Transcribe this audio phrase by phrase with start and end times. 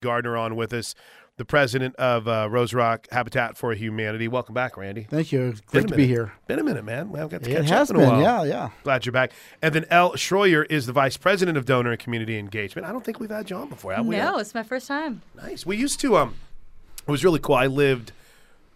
[0.00, 0.94] Gardner on with us,
[1.38, 4.28] the president of uh, Rose Rock Habitat for Humanity.
[4.28, 5.04] Welcome back, Randy.
[5.04, 5.52] Thank you.
[5.72, 6.32] Been Great to be here.
[6.46, 7.10] Been a minute, man.
[7.10, 8.20] We haven't got to It catch has up in a been.
[8.22, 8.46] while.
[8.46, 8.70] Yeah, yeah.
[8.84, 9.32] Glad you're back.
[9.60, 12.86] And then Elle Schroyer is the vice president of donor and community engagement.
[12.86, 14.16] I don't think we've had you on before, have we?
[14.16, 15.22] No, it's my first time.
[15.36, 15.66] Nice.
[15.66, 16.16] We used to.
[16.16, 16.36] Um,
[17.06, 17.54] it was really cool.
[17.56, 18.12] I lived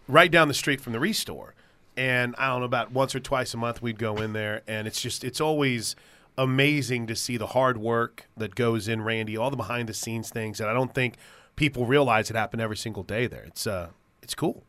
[0.08, 1.54] right down the street from the Restore,
[1.96, 4.86] and I don't know about once or twice a month we'd go in there, and
[4.88, 5.94] it's just it's always
[6.38, 10.30] amazing to see the hard work that goes in, Randy, all the behind the scenes
[10.30, 11.16] things that I don't think
[11.56, 13.44] people realize it happen every single day there.
[13.44, 13.88] It's uh,
[14.22, 14.64] it's cool.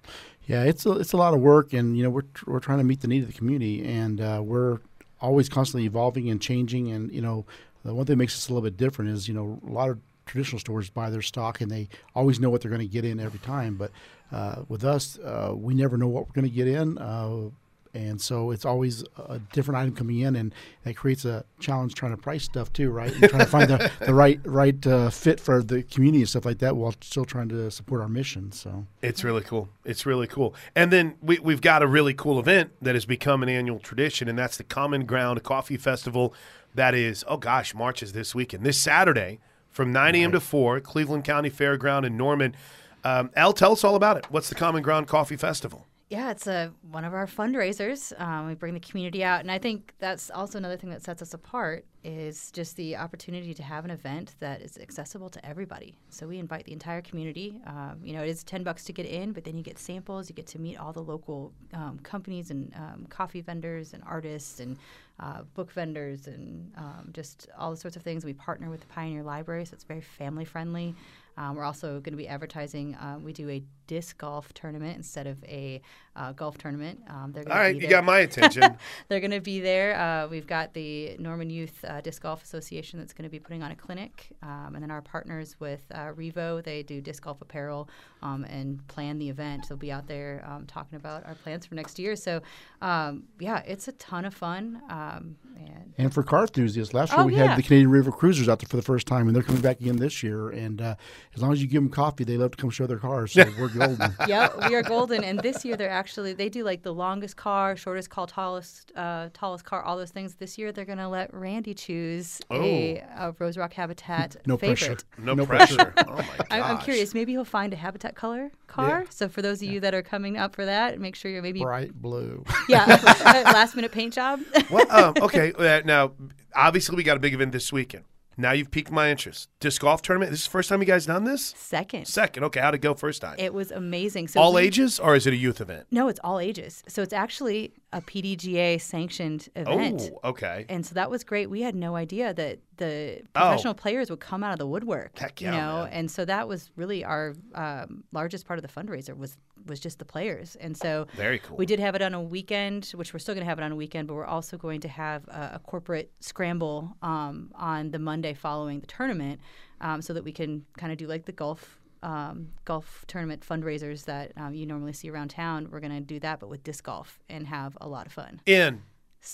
[0.46, 2.84] Yeah, it's a, it's a lot of work, and you know we're we're trying to
[2.84, 4.80] meet the need of the community, and uh, we're
[5.22, 6.92] always constantly evolving and changing.
[6.92, 7.46] And you know,
[7.84, 9.90] the one thing that makes us a little bit different is you know a lot
[9.90, 13.04] of traditional stores buy their stock and they always know what they're going to get
[13.04, 13.76] in every time.
[13.76, 13.92] But
[14.32, 16.98] uh, with us, uh, we never know what we're going to get in.
[16.98, 17.50] Uh,
[17.94, 20.54] and so it's always a different item coming in, and
[20.84, 23.12] that creates a challenge trying to price stuff too, right?
[23.14, 26.46] And trying to find the, the right right uh, fit for the community and stuff
[26.46, 28.52] like that, while still trying to support our mission.
[28.52, 29.70] So It's really cool.
[29.86, 30.56] It's really cool.
[30.76, 34.28] And then we, we've got a really cool event that has become an annual tradition,
[34.28, 36.34] and that's the Common Ground Coffee Festival.
[36.74, 38.66] That is, oh gosh, March is this weekend.
[38.66, 40.32] This Saturday from 9 a.m.
[40.32, 42.56] to 4, Cleveland County Fairground in Norman.
[43.04, 44.26] Um, Elle, tell us all about it.
[44.30, 45.88] What's the Common Ground Coffee Festival?
[46.14, 48.14] Yeah, it's a one of our fundraisers.
[48.22, 51.24] Um, we bring the community out, and I think that's also another thing that sets
[51.24, 55.98] us apart is just the opportunity to have an event that is accessible to everybody.
[56.10, 57.60] So we invite the entire community.
[57.66, 60.30] Um, you know, it is ten bucks to get in, but then you get samples.
[60.30, 64.60] You get to meet all the local um, companies and um, coffee vendors and artists
[64.60, 64.78] and
[65.24, 68.26] uh, book vendors and um, just all the sorts of things.
[68.26, 70.96] We partner with the Pioneer Library, so it's very family friendly.
[71.38, 72.96] Um, we're also going to be advertising.
[73.00, 75.82] Um, we do a disc golf tournament instead of a
[76.16, 77.00] uh, golf tournament.
[77.10, 78.78] Um, they're gonna All right, be you got my attention.
[79.10, 80.00] They're going to be there.
[80.00, 83.64] Uh, we've got the Norman Youth uh, Disc Golf Association that's going to be putting
[83.64, 87.42] on a clinic, um, and then our partners with uh, Revo, they do disc golf
[87.42, 87.90] apparel
[88.22, 89.68] um, and plan the event.
[89.68, 92.16] They'll be out there um, talking about our plans for next year.
[92.16, 92.42] So,
[92.82, 94.82] um, yeah, it's a ton of fun.
[95.18, 97.48] Um, and And for car enthusiasts, last year Oh, we yeah.
[97.48, 99.80] had the Canadian River Cruisers out there for the first time, and they're coming back
[99.80, 100.50] again this year.
[100.50, 100.96] And uh,
[101.36, 103.32] as long as you give them coffee, they love to come show their cars.
[103.34, 104.14] So we're golden.
[104.28, 105.24] yeah, we are golden.
[105.24, 109.30] And this year they're actually they do like the longest car, shortest car, tallest uh,
[109.34, 110.36] tallest car, all those things.
[110.36, 114.78] This year they're gonna let Randy choose a, a Rose Rock Habitat No favorite.
[114.80, 114.98] pressure.
[115.20, 115.94] No, No pressure.
[116.08, 116.38] oh my gosh.
[116.52, 117.14] I'm, I'm curious.
[117.14, 119.02] Maybe he'll find a Habitat color car.
[119.04, 119.10] Yeah.
[119.10, 121.62] So for those of you that are coming up for that, make sure you're maybe
[121.62, 122.44] Bright blue.
[122.70, 122.86] yeah
[123.46, 124.40] last minute paint job.
[124.70, 125.54] Well, um, okay.
[125.54, 126.14] Uh, now,
[126.56, 128.06] obviously, we got a big event this weekend.
[128.38, 129.50] Now you've piqued my interest.
[129.60, 130.32] Disc golf tournament.
[130.32, 131.54] This is the first time you guys done this.
[131.58, 132.44] Second, Second.
[132.46, 133.36] Okay, how'd it go first time?
[133.38, 134.28] it was amazing.
[134.28, 135.88] So All we- ages, or is it a youth event?
[135.92, 136.84] No, it's all ages.
[136.88, 140.10] So it's actually a PDGA sanctioned event.
[140.24, 140.66] Oh, okay.
[140.70, 141.50] And so that was great.
[141.50, 143.40] We had no idea that the Oh.
[143.40, 145.18] professional players would come out of the woodwork.
[145.20, 145.52] Heck yeah.
[145.52, 145.94] you know, man.
[145.94, 150.00] and so that was really our um, largest part of the fundraiser was was just
[150.00, 150.56] the players.
[150.60, 151.58] And so Very cool.
[151.58, 153.72] we did have it on a weekend, which we're still going to have it on
[153.72, 158.00] a weekend, but we're also going to have a, a corporate scramble um, on the
[158.00, 159.40] Monday following the tournament,
[159.82, 161.80] um, so that we can kind of do like the golf.
[162.02, 165.70] Um, golf tournament fundraisers that um, you normally see around town.
[165.72, 168.42] We're going to do that, but with disc golf and have a lot of fun.
[168.46, 168.82] In.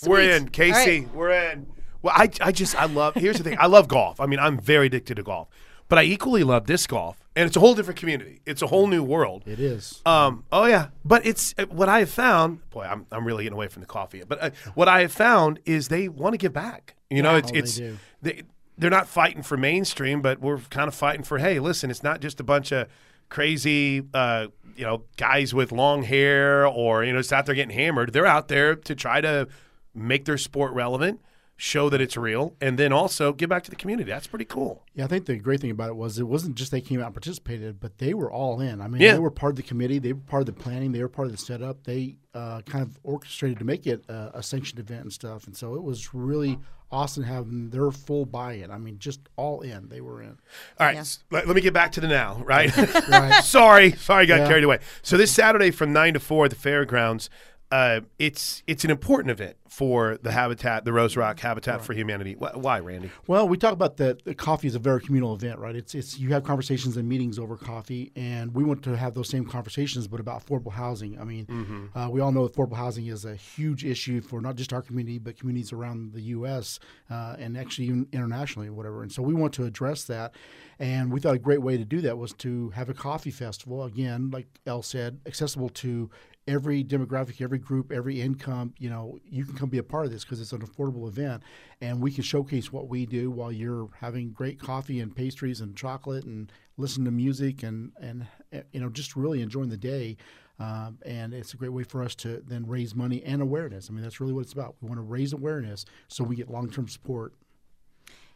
[0.06, 0.48] We're in.
[0.50, 1.12] Casey, right.
[1.12, 1.66] we're in.
[2.00, 3.58] Well, I, I just, I love, here's the thing.
[3.58, 4.20] I love golf.
[4.20, 5.48] I mean, I'm very addicted to golf,
[5.90, 7.18] but I equally love disc golf.
[7.36, 8.40] And it's a whole different community.
[8.46, 9.42] It's a whole new world.
[9.46, 10.00] It is.
[10.06, 12.68] Um, oh yeah, but it's uh, what I have found.
[12.70, 14.22] Boy, I'm, I'm really getting away from the coffee.
[14.26, 16.94] But uh, what I have found is they want to give back.
[17.10, 17.98] You know, it's Oh, they it's do.
[18.22, 18.42] they
[18.78, 21.38] they're not fighting for mainstream, but we're kind of fighting for.
[21.38, 22.88] Hey, listen, it's not just a bunch of
[23.28, 27.76] crazy, uh, you know, guys with long hair or you know, just out there getting
[27.76, 28.12] hammered.
[28.12, 29.46] They're out there to try to
[29.94, 31.20] make their sport relevant,
[31.62, 34.10] show that it's real, and then also give back to the community.
[34.10, 34.82] That's pretty cool.
[34.94, 37.06] Yeah, I think the great thing about it was it wasn't just they came out
[37.06, 38.80] and participated, but they were all in.
[38.80, 39.12] I mean, Yeah.
[39.12, 41.26] they were part of the committee, they were part of the planning, they were part
[41.26, 41.84] of the setup.
[41.84, 45.54] They uh, kind of orchestrated to make it a, a sanctioned event and stuff, and
[45.54, 46.58] so it was really
[46.90, 48.70] awesome having their full buy-in.
[48.70, 49.90] I mean, just all in.
[49.90, 50.38] They were in.
[50.78, 51.04] All right, Yeah.
[51.30, 52.74] let, let me get back to the now, right?
[53.08, 53.44] Right.
[53.44, 54.48] sorry, sorry, I got Yeah.
[54.48, 54.78] carried away.
[55.02, 57.28] So this Saturday from nine to four at the fairgrounds,
[57.70, 62.32] uh, it's it's an important event for the Habitat, the Rose Rock Habitat for Humanity.
[62.34, 63.10] Wh- Why, Randy?
[63.28, 64.24] Well, we talk about that.
[64.24, 65.76] The coffee is a very communal event, right?
[65.76, 69.28] It's it's you have conversations and meetings over coffee, and we want to have those
[69.28, 71.20] same conversations, but about affordable housing.
[71.20, 74.72] I mean, uh, we all know affordable housing is a huge issue for not just
[74.72, 76.80] our community, but communities around the U.S.
[77.08, 79.02] Uh, and actually even internationally, or whatever.
[79.02, 80.34] And so we want to address that,
[80.80, 83.84] and we thought a great way to do that was to have a coffee festival.
[83.84, 86.10] Again, like Elle said, accessible to
[86.48, 88.74] every demographic, every group, every income.
[88.78, 91.42] You know, you can come be a part of this because it's an affordable event,
[91.80, 95.76] and we can showcase what we do while you're having great coffee and pastries and
[95.76, 100.16] chocolate and listening to music and and uh, you know just really enjoying the day.
[100.58, 103.88] Um, and it's a great way for us to then raise money and awareness.
[103.88, 104.76] I mean, that's really what it's about.
[104.82, 107.32] We want to raise awareness so we get long term support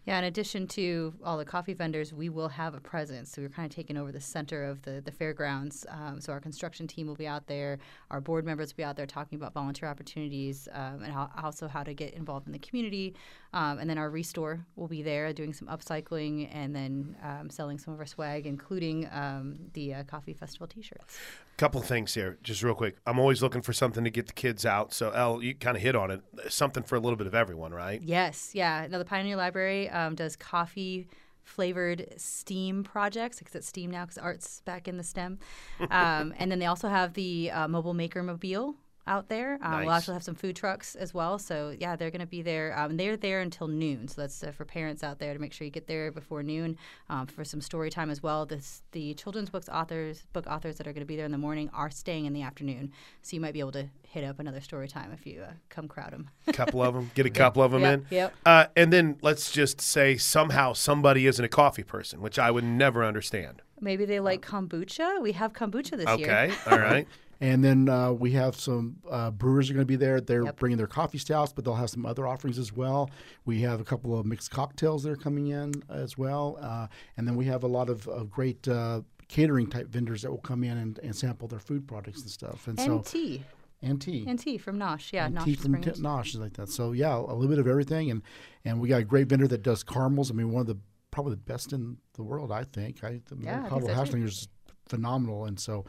[0.06, 3.32] Yeah, in addition to all the coffee vendors, we will have a presence.
[3.32, 5.86] So we're kind of taking over the center of the, the fairgrounds.
[5.88, 7.78] Um, so our construction team will be out there.
[8.10, 11.68] Our board members will be out there talking about volunteer opportunities um, and how, also
[11.68, 13.14] how to get involved in the community.
[13.54, 17.78] Um, and then our restore will be there doing some upcycling and then um, selling
[17.78, 21.18] some of our swag, including um, the uh, Coffee Festival t-shirts.
[21.56, 22.96] Couple things here, just real quick.
[23.06, 24.92] I'm always looking for something to get the kids out.
[24.92, 26.20] So, Elle, you kind of hit on it.
[26.48, 28.02] Something for a little bit of everyone, right?
[28.02, 28.86] Yes, yeah.
[28.90, 31.06] Now the Pioneer Library um, does coffee
[31.44, 35.38] flavored STEAM projects because it's STEAM now because art's back in the STEM.
[35.90, 38.74] Um, and then they also have the uh, mobile maker mobile
[39.06, 39.58] out there.
[39.62, 39.94] Um, We'll Nice.
[39.94, 41.38] also have some food trucks as well.
[41.38, 42.76] So yeah, they're going to be there.
[42.78, 44.08] Um, they're there until noon.
[44.08, 46.76] So that's uh, for parents out there to make sure you get there before noon
[47.10, 48.46] um, for some story time as well.
[48.46, 51.38] This, the children's books authors, book authors that are going to be there in the
[51.38, 52.92] morning are staying in the afternoon.
[53.22, 55.86] So you might be able to hit up another story time if you uh, come
[55.88, 56.30] crowd them.
[56.52, 58.06] couple of them, get a couple of them Yep, in.
[58.10, 58.34] yep.
[58.46, 62.64] Uh, and then let's just say somehow somebody isn't a coffee person, which I would
[62.64, 63.60] never understand.
[63.80, 65.20] Maybe they like kombucha.
[65.20, 66.30] We have kombucha this year.
[66.30, 67.06] Okay, all right.
[67.40, 70.20] And then uh, we have some uh, brewers are going to be there.
[70.20, 70.56] They're Yep.
[70.58, 73.10] bringing their coffee stouts, but they'll have some other offerings as well.
[73.44, 76.58] We have a couple of mixed cocktails that are coming in as well.
[76.60, 76.86] Uh,
[77.16, 80.38] and then we have a lot of, of great uh, catering type vendors that will
[80.38, 82.66] come in and, and sample their food products and stuff.
[82.68, 83.42] And, And so, tea.
[83.82, 84.24] and tea.
[84.28, 85.12] And tea from Nosh.
[85.12, 85.90] Yeah, and Nosh tea from T-.
[85.92, 86.68] Nosh, like that.
[86.68, 88.22] So yeah, a little bit of everything, and
[88.64, 90.30] and we got a great vendor that does caramels.
[90.30, 90.78] I mean, one of the
[91.10, 93.02] probably the best in the world, I think.
[93.04, 94.10] I the Yeah, I think Colorado so, hash too.
[94.12, 94.48] slinger is
[94.88, 95.84] phenomenal, and so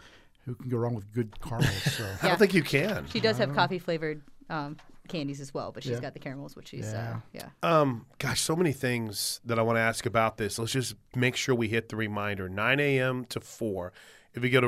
[0.46, 1.82] who can go wrong with good caramels?
[1.94, 3.08] So I don't think you can.
[3.10, 4.78] She does have coffee flavored um,
[5.08, 6.02] candies as well, but she's Yeah.
[6.02, 7.16] got the caramels, which she's Yeah.
[7.16, 7.50] uh, yeah.
[7.64, 10.58] Um, gosh, so many things that I want to ask about this.
[10.60, 13.26] Let's just make sure we hit the reminder 9 a.m.
[13.26, 13.92] to 4.
[14.34, 14.68] If you go to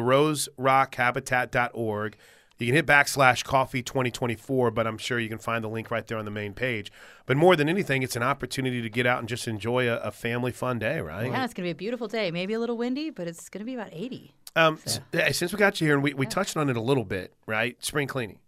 [0.97, 2.15] roserockhabitat.org,
[2.59, 6.07] you can hit backslash coffee 2024, but I'm sure you can find the link right
[6.07, 6.91] there on the main page.
[7.27, 10.09] But more than anything, it's an opportunity to get out and just enjoy a, a
[10.11, 11.29] family fun day, right?
[11.31, 12.31] Yeah, it's gonna be a beautiful day.
[12.31, 14.33] Maybe a little windy, but it's gonna be about 80.
[14.57, 14.99] Um, s-
[15.37, 17.77] since we got you here, and we, we touched on it a little bit, right?
[17.83, 18.39] Spring cleaning.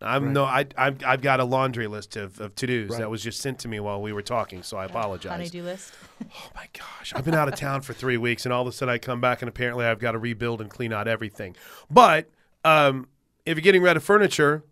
[0.00, 3.22] I'm no, I, I've, I've got a laundry list of, of to dos that was
[3.22, 5.30] just sent to me while we were talking, so I apologize.
[5.30, 5.94] Honeydew list.
[6.24, 8.72] Oh my gosh, I've been out of town for three weeks, and all of a
[8.72, 11.56] sudden I come back, and apparently I've got to rebuild and clean out everything.
[11.90, 12.28] But
[12.64, 13.08] um,
[13.46, 14.62] if you're getting rid of furniture,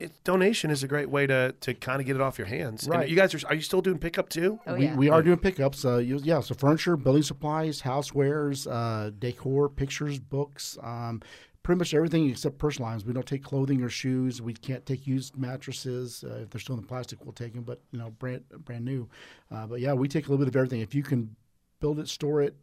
[0.00, 2.84] it, donation is a great way to to kind of get it off your hands.
[2.84, 3.08] And Right.
[3.08, 4.58] you guys are are you still doing pickup too?
[4.66, 4.96] Oh we, yeah.
[4.96, 5.84] we are doing pickups.
[5.84, 11.22] Uh, you- yeah, so furniture, building supplies, housewares, uh, decor, pictures, books, um,
[11.62, 13.04] pretty much everything except personal items.
[13.06, 14.42] We don't take clothing or shoes.
[14.42, 16.24] We can't take used mattresses.
[16.24, 18.84] Uh, if they're still in the plastic, we'll take them, but you know, brand brand
[18.84, 19.08] new.
[19.50, 20.80] Uh, but yeah, we take a little bit of everything.
[20.80, 21.36] If you can
[21.80, 22.56] build it, store it,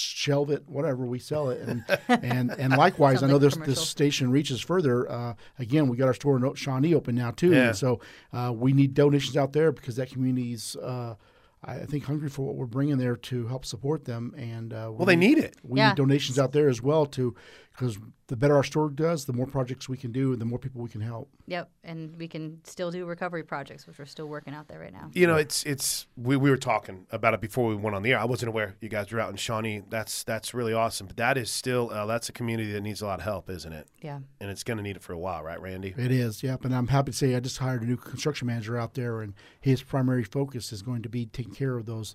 [0.00, 1.60] shelve it, whatever, we sell it.
[1.60, 3.74] And and and likewise, I know this commercial.
[3.74, 5.10] this station reaches further.
[5.10, 7.68] Uh, again, we got our store in Shawnee open now too, Yeah.
[7.68, 8.00] and so
[8.32, 10.76] uh, we need donations out there because that community's.
[10.76, 11.14] Uh,
[11.62, 14.90] I I think hungry for what we're bringing there to help support them, and uh,
[14.92, 15.56] Well, they need it.
[15.62, 15.88] we Yeah.
[15.90, 17.34] need donations out there as well to
[17.72, 20.58] because the better our store does, the more projects we can do, and the more
[20.58, 21.30] people we can help.
[21.46, 24.92] Yep, and we can still do recovery projects, which we're still working out there right
[24.92, 25.10] now.
[25.12, 28.12] You know, it's it's we, we were talking about it before we went on the
[28.12, 28.18] air.
[28.18, 29.82] I wasn't aware you guys were out in Shawnee.
[29.88, 31.06] That's that's really awesome.
[31.06, 33.72] But that is still uh, that's a community that needs a lot of help, isn't
[33.72, 33.88] it?
[34.02, 34.20] Yeah.
[34.40, 35.94] And it's going to need it for a while, right, Randy?
[35.96, 36.64] It is, yep.
[36.64, 39.34] And I'm happy to say I just hired a new construction manager out there, and
[39.60, 42.14] his primary focus is going to be taking care of those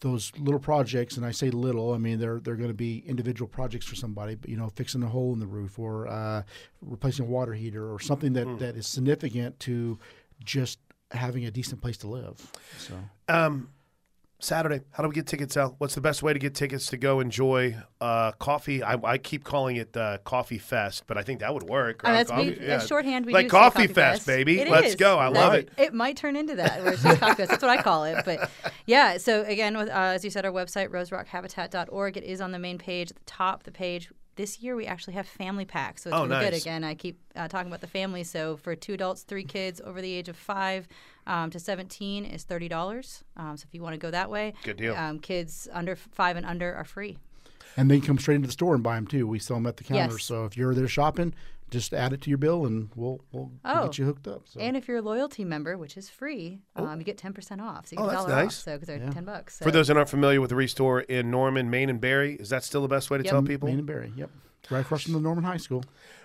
[0.00, 1.16] those little projects.
[1.16, 4.34] And I say little, I mean they're they're going to be individual projects for somebody,
[4.34, 6.42] but you know, fixing a hole in the roof or uh,
[6.82, 9.98] replacing a water heater or something that, that is significant to
[10.44, 10.78] just
[11.10, 12.38] having a decent place to live.
[12.78, 12.94] So
[13.28, 13.70] Um,
[14.40, 15.74] Saturday, how do we get tickets out?
[15.78, 18.84] What's the best way to get tickets to go enjoy uh, coffee?
[18.84, 22.02] I, I keep calling it uh, Coffee Fest, but I think that would work.
[22.04, 23.26] Oh, that's Coffee- we, that's shorthand.
[23.26, 24.60] We like Coffee, Coffee Fest, baby.
[24.60, 24.94] It Let's is.
[24.94, 25.18] go.
[25.18, 25.70] I That- love it.
[25.76, 26.84] It might turn into that.
[26.84, 27.50] Where it's just Coffee Fest.
[27.50, 28.24] That's what I call it.
[28.24, 28.48] But
[28.86, 32.58] yeah, so again, with, uh, as you said, our website, roserockhabitat.org, it is on the
[32.60, 33.10] main page.
[33.10, 36.02] At the top of the page, this year we actually have family packs.
[36.04, 36.54] So it's Oh, really good.
[36.54, 38.24] Again, I keep uh, talking about the family.
[38.24, 40.88] So for two adults, three kids over the age of five
[41.26, 43.22] um, to 17 is $30.
[43.36, 44.94] Um, so if you want to go that way, Good deal.
[44.94, 47.18] Um, kids under five and under are free.
[47.76, 49.26] and they come straight into the store and buy them too.
[49.26, 50.14] We sell them at the counter.
[50.14, 50.22] Yes.
[50.24, 51.34] So if you're there shopping,
[51.70, 53.84] just add it to your bill, and we'll we'll, we'll Oh.
[53.86, 54.42] get you hooked up.
[54.48, 54.60] So.
[54.60, 57.86] And if you're a loyalty member, which is free, um, you get 10% off.
[57.88, 58.46] So you Oh, get a that's nice.
[58.46, 58.52] off.
[58.64, 59.58] So because they're 10 bucks.
[59.58, 59.64] So.
[59.64, 62.64] For those that aren't familiar with the Restore in Norman, Main, and Berry, is that
[62.64, 63.30] still the best way to Yep.
[63.30, 63.68] tell people?
[63.68, 64.30] Main and Berry, yep.
[64.70, 65.84] Right across from the Norman High School.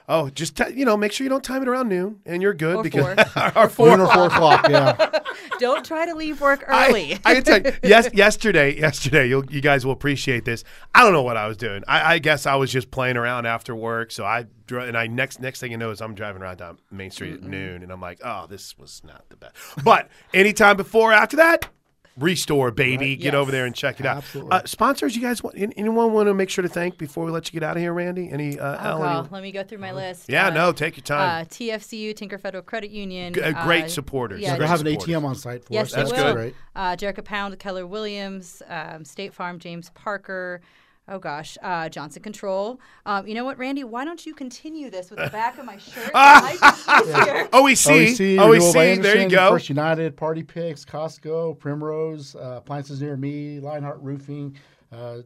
[0.09, 2.53] Oh, just t- you know, make sure you don't time it around noon, and you're
[2.53, 3.51] good Or because four.
[3.55, 3.87] or four.
[3.89, 4.67] Noon or four o'clock.
[4.69, 5.19] Yeah.
[5.59, 7.13] Don't try to leave work early.
[7.23, 10.63] I, I can tell you, yes, yesterday, yesterday, you'll, you guys will appreciate this.
[10.93, 11.83] I don't know what I was doing.
[11.87, 14.11] I, I guess I was just playing around after work.
[14.11, 16.79] So I dro- and I next next thing you know is I'm driving around down
[16.91, 19.55] Main Street at noon, and I'm like, oh, this was not the best.
[19.83, 21.69] But anytime before or after that.
[22.15, 23.15] Restore, baby.
[23.15, 23.33] Get Yes.
[23.33, 24.17] over there and check it out.
[24.17, 24.51] Absolutely.
[24.51, 27.51] Uh, sponsors, you guys want anyone want to make sure to thank before we let
[27.51, 28.29] you get out of here, Randy?
[28.29, 28.59] Any?
[28.59, 30.29] Uh, Oh, Elle, any- Let me go through my list.
[30.29, 31.41] Yeah, Uh, no, take your time.
[31.41, 33.33] Uh, TFCU, Tinker Federal Credit Union.
[33.33, 34.41] G- uh, great uh, supporters.
[34.41, 34.87] Yeah, They'll Great have an.
[34.87, 35.91] ATM on site for Yes, us.
[35.93, 36.23] they That's will.
[36.23, 36.35] good.
[36.35, 36.55] Great.
[36.75, 40.61] Uh, Jerica Pound, Keller Williams, um, State Farm, James Parker.
[41.07, 42.79] Oh gosh, uh, Johnson Control.
[43.05, 43.83] Um, you know what, Randy?
[43.83, 46.11] Why don't you continue this with the back of my shirt?
[46.13, 46.59] I like
[47.05, 47.47] this here.
[47.51, 49.49] OEC, OEC, OEC, there you go.
[49.51, 54.55] First United, Party Picks, Costco, Primrose, uh, Appliances Near Me, Lionheart Roofing.
[54.93, 55.17] Uh,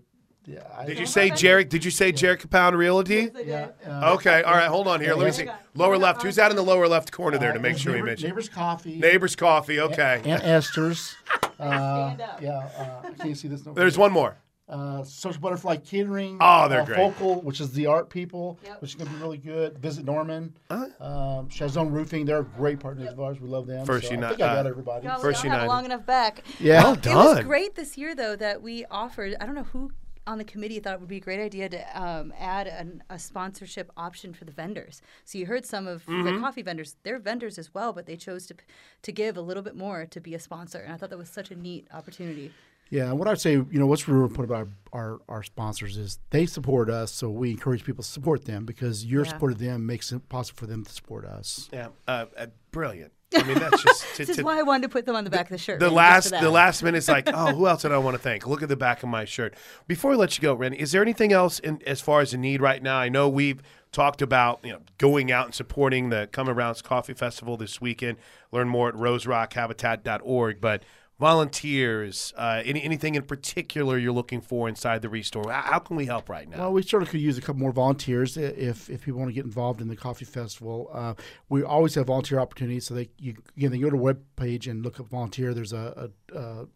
[0.45, 1.67] yeah, I, Did you say Jarek?
[1.69, 3.29] Did you say Jarek Pound Realty?
[3.45, 5.13] Yeah, uh, Okay, all right, hold on here.
[5.13, 5.47] Let me see.
[5.75, 6.23] Lower left.
[6.23, 8.29] Who's out in the lower left corner there to make sure we Neighbor- mention?
[8.29, 8.95] Neighbors Coffee.
[8.97, 9.79] Neighbors Coffee.
[9.79, 10.21] Okay.
[10.25, 11.15] Aunt Esther's.
[11.59, 12.39] Uh, Stand up.
[12.39, 13.65] yeah, uh, I can't see this.
[13.65, 14.37] No There's one more.
[14.69, 16.37] Uh, Social Butterfly Catering.
[16.41, 16.97] Oh, they're uh, great.
[16.97, 18.81] Focal, which is the art people, Yep.
[18.81, 19.77] which is going to be really good.
[19.77, 20.53] Visit Norman.
[20.69, 21.05] Uh-huh.
[21.39, 23.39] Um, Chazon Roofing, they're great partners of ours.
[23.39, 23.85] We love them.
[23.85, 25.07] First so Uni- I think I got uh, everybody.
[25.07, 25.73] God, we First don't have United.
[25.73, 26.43] long enough back.
[26.59, 26.83] Yeah.
[26.83, 29.35] Well It was great this year, though, that we offered.
[29.39, 29.91] I don't know who
[30.25, 33.17] on the committee thought it would be a great idea to um, add an, a
[33.17, 35.01] sponsorship option for the vendors.
[35.23, 36.25] So you heard some of Mm-hmm.
[36.35, 38.55] the coffee vendors; they're vendors as well, but they chose to
[39.03, 41.29] to give a little bit more to be a sponsor, and I thought that was
[41.29, 42.51] such a neat opportunity.
[42.89, 45.97] Yeah, and what I'd say, you know, what's really important about our, our, our sponsors
[45.97, 49.31] is they support us, so we encourage people to support them because your Yeah.
[49.31, 51.69] support of them makes it possible for them to support us.
[51.73, 53.11] Yeah, uh, uh, brilliant.
[53.35, 55.25] I mean, that's just to, This is to- why I wanted to put them on
[55.25, 55.81] the back of the shirt.
[55.81, 58.47] the last the last minute is like, oh, who else did I want to thank?
[58.47, 59.53] Look at the back of my shirt.
[59.85, 62.37] Before we let you go, Randy, is there anything else in as far as a
[62.37, 62.97] need right now?
[62.97, 67.13] I know we've talked about you know going out and supporting the Common Ground Coffee
[67.13, 68.17] Festival this weekend.
[68.53, 70.61] Learn more at roserockhabitat.org.
[70.61, 70.83] But
[71.19, 75.51] volunteers, uh, any, anything in particular you're looking for inside the Restore?
[75.51, 76.57] How, how can we help right now?
[76.59, 79.45] Well, we certainly could use a couple more volunteers if, if people want to get
[79.45, 80.89] involved in the coffee festival.
[80.93, 81.13] Uh,
[81.49, 84.67] we always have volunteer opportunities, so they you again they go to the web page
[84.67, 85.53] and look up volunteer.
[85.53, 86.67] There's a, a, a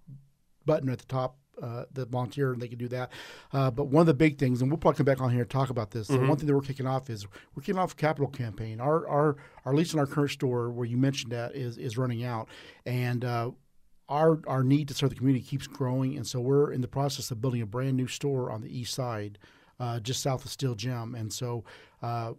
[0.65, 1.37] button at the top.
[1.61, 3.11] Uh, the volunteer and they can do that.
[3.53, 5.49] Uh, but one of the big things, and we'll probably come back on here and
[5.49, 6.07] talk about this.
[6.07, 8.79] The one thing that we're kicking off is we're kicking off a capital campaign.
[8.79, 12.23] Our our our lease in our current store, where you mentioned that, is is running
[12.23, 12.47] out,
[12.87, 13.51] and uh,
[14.11, 17.31] our our need to serve the community keeps growing, and so we're in the process
[17.31, 19.39] of building a brand new store on the east side,
[19.79, 21.63] uh, just south of Steel Gem, and so.
[22.03, 22.33] Uh,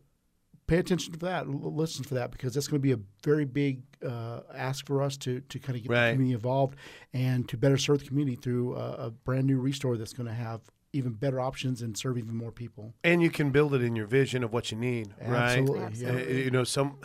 [0.69, 1.49] Pay attention to that.
[1.49, 5.17] Listen for that because that's going to be a very big uh, ask for us
[5.19, 6.07] to, to kind of get Right.
[6.07, 6.77] the community involved
[7.13, 10.33] and to better serve the community through a, a brand new restore that's going to
[10.35, 10.61] have
[10.95, 12.93] even better options and serve even more people.
[13.03, 15.59] And you can build it in your vision of what you need, right?
[15.59, 16.19] Absolutely, Uh, yeah.
[16.29, 16.99] You know, some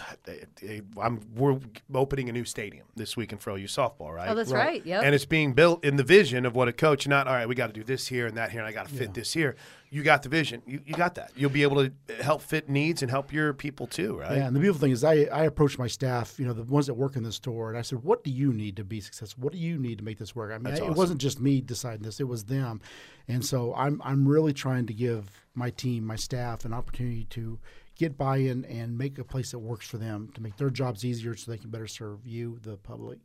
[1.02, 1.60] I'm we're
[1.94, 4.30] opening a new stadium this weekend for OU softball, right?
[4.30, 4.86] Oh, that's right.
[4.86, 5.02] yeah.
[5.02, 7.56] And it's being built in the vision of what a coach, not all right, we
[7.56, 9.56] got to do this here and that here, and I got to fit this here.
[9.90, 10.62] You got the vision.
[10.66, 11.32] You, you got that.
[11.36, 11.92] You'll be able to
[12.22, 14.38] help fit needs and help your people too, right?
[14.38, 16.88] Yeah, and the beautiful thing is, I, I approach my staff, you know, the ones
[16.88, 19.44] that work in the store, and I said, "What do you need to be successful?
[19.44, 20.92] What do you need to make this work?" I mean, I- awesome.
[20.92, 22.82] it wasn't just me deciding this; it was them,
[23.28, 27.60] and so I'm I'm really trying to give my team, my staff, an opportunity to
[27.96, 31.36] get buy-in and make a place that works for them to make their jobs easier,
[31.36, 33.20] so they can better serve you, the public.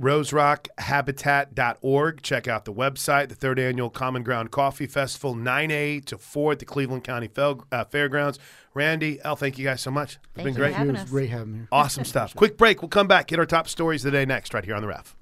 [0.00, 2.22] roserockhabitat.org.
[2.22, 6.58] Check out the website, the third annual Common Ground Coffee Festival, 9A to 4 at
[6.58, 8.38] the Cleveland County Fel- uh, Fairgrounds.
[8.74, 10.16] Randy, Elle, thank you guys so much.
[10.16, 10.74] It's Thank been great.
[10.74, 11.10] having it was us.
[11.10, 11.68] great having you.
[11.72, 12.34] Awesome stuff.
[12.34, 12.82] Quick break.
[12.82, 13.28] We'll come back.
[13.28, 15.15] Get our top stories of the day next, right here on the ref.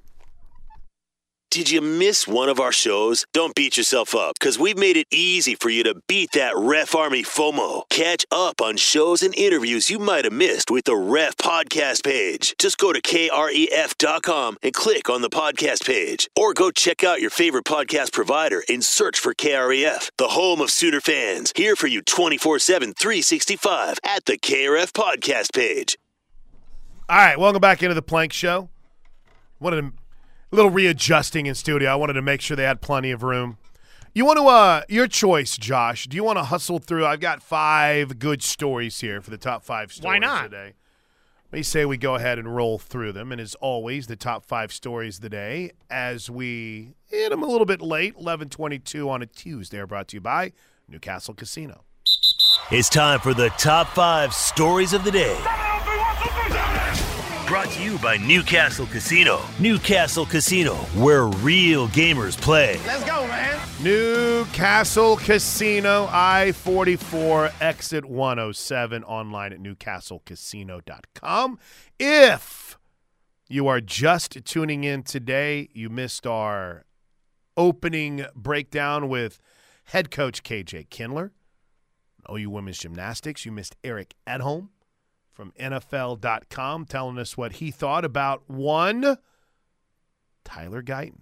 [1.54, 3.26] Did you miss one of our shows?
[3.32, 6.96] Don't beat yourself up because we've made it easy for you to beat that Ref
[6.96, 7.88] Army FOMO.
[7.90, 12.56] Catch up on shows and interviews you might have missed with the Ref podcast page.
[12.58, 16.28] Just go to kref.com and click on the podcast page.
[16.36, 20.72] Or go check out your favorite podcast provider and search for KREF, the home of
[20.72, 21.52] Sooner fans.
[21.54, 25.98] Here for you 24 7, 365 at the KREF podcast page.
[27.08, 28.70] All right, welcome back into the Plank Show.
[29.60, 29.92] Wanted to,
[30.54, 31.90] little readjusting in studio.
[31.90, 33.58] I wanted to make sure they had plenty of room.
[34.14, 36.06] You want to, uh, your choice, Josh.
[36.06, 37.04] Do you want to hustle through?
[37.04, 40.44] I've got five good stories here for the top five stories Why not?
[40.44, 40.74] today.
[41.50, 43.32] Let me say we go ahead and roll through them.
[43.32, 47.46] And as always, the top five stories of the day as we hit them a
[47.46, 50.52] little bit late, 1122 on a Tuesday, are brought to you by
[50.88, 51.84] Newcastle Casino.
[52.70, 55.36] It's time for the top five stories of the day.
[57.54, 59.40] Brought to you by Newcastle Casino.
[59.60, 62.80] Newcastle Casino, where real gamers play.
[62.84, 63.60] Let's go, man.
[63.80, 71.58] Newcastle Casino, I 44, exit 107, online at newcastlecasino.com.
[72.00, 72.76] If
[73.48, 76.86] you are just tuning in today, you missed our
[77.56, 79.38] opening breakdown with
[79.84, 81.30] head coach KJ Kindler,
[82.26, 83.46] oh, OU Women's Gymnastics.
[83.46, 84.70] You missed Eric Edholm
[85.34, 89.18] from NFL.com telling us what he thought about one
[90.44, 91.20] Tyler Guyton.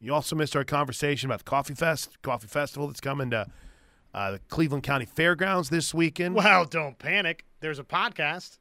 [0.00, 3.46] You also missed our conversation about the Coffee Fest, Coffee Festival that's coming to
[4.14, 6.34] uh, the Cleveland County Fairgrounds this weekend.
[6.34, 7.44] Well, don't panic.
[7.60, 8.58] There's a podcast.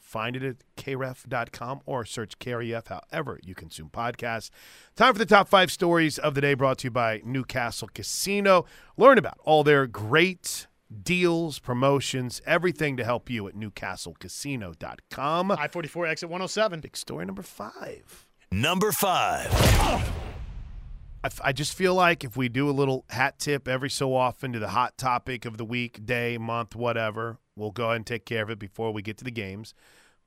[0.00, 4.48] Find it at kref.com or search KREF however you consume podcasts.
[4.96, 8.64] Time for the top five stories of the day brought to you by Newcastle Casino.
[8.96, 10.66] Learn about all their great
[11.02, 15.52] deals, promotions, everything to help you at newcastlecasino.com.
[15.52, 16.80] I 44 exit 107.
[16.80, 18.26] Big story number five.
[18.50, 19.48] Number five.
[19.52, 24.14] I, f- I just feel like if we do a little hat tip every so
[24.14, 28.06] often to the hot topic of the week, day, month, whatever, we'll go ahead and
[28.06, 29.74] take care of it before we get to the games.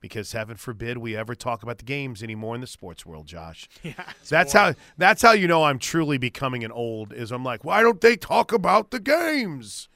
[0.00, 3.68] Because heaven forbid we ever talk about the games anymore in the sports world, Josh.
[3.84, 3.92] Yeah,
[4.28, 7.82] That's how that's how you know I'm truly becoming an old is I'm like, why
[7.82, 9.88] don't they talk about the games?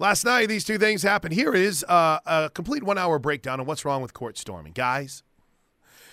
[0.00, 1.34] Last night these two things happened.
[1.34, 4.72] Here is uh, a complete one hour breakdown of what's wrong with court storming.
[4.72, 5.22] Guys,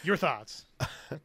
[0.03, 0.65] Your thoughts.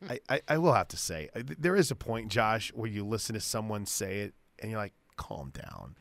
[0.09, 3.04] I, I, I will have to say, uh, there is a point, Josh, where you
[3.04, 5.97] listen to someone say it and you're like, calm down.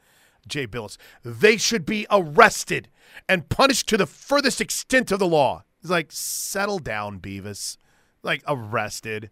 [0.47, 2.89] Jay Bilas, they should be arrested
[3.27, 5.63] and punished to the furthest extent of the law.
[5.81, 7.77] He's like, settle down, Beavis.
[8.21, 9.31] Like, arrested.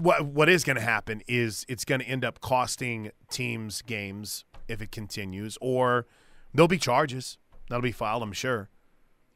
[0.00, 4.44] What, what is going to happen is it's going to end up costing teams games
[4.68, 6.06] if it continues, or
[6.52, 8.68] there'll be charges that'll be filed, I'm sure.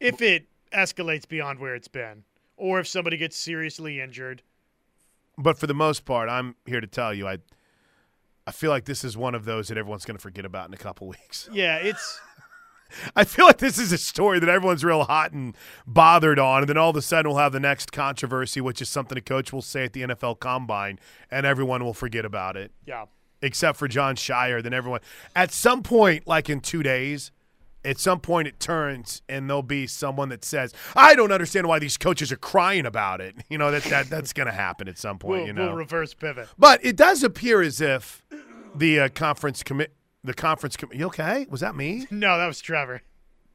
[0.01, 2.25] If it escalates beyond where it's been,
[2.57, 4.43] or if somebody gets seriously injured.
[5.39, 7.39] but for the most part, I'm here to tell you, I,
[8.47, 10.75] I feel like this is one of those that everyone's going to forget about in
[10.75, 11.49] a couple weeks.
[11.53, 12.21] Yeah, it's
[13.17, 15.57] I feel like this is a story that everyone's real hot and
[15.87, 18.89] bothered on, and then all of a sudden we'll have the next controversy, which is
[18.89, 20.99] something a coach will say at the NFL Combine,
[21.31, 23.07] and everyone will forget about it, yeah.
[23.41, 24.63] except for Jon Scheyer.
[24.63, 25.01] Then everyone,
[25.35, 27.31] at some point, like in two days.
[27.85, 31.81] At some point, it turns, and there'll be someone that says, "I don't understand why
[31.81, 34.99] these coaches are crying about it." You know that, that that's going to happen at
[34.99, 35.39] some point.
[35.39, 36.47] We'll, you know, we'll reverse pivot.
[36.57, 38.23] But it does appear as if
[38.73, 39.93] the uh, conference commit
[40.25, 40.99] the conference commit.
[40.99, 41.47] You okay?
[41.51, 42.07] Was that me?
[42.11, 43.03] No, that was Trevor.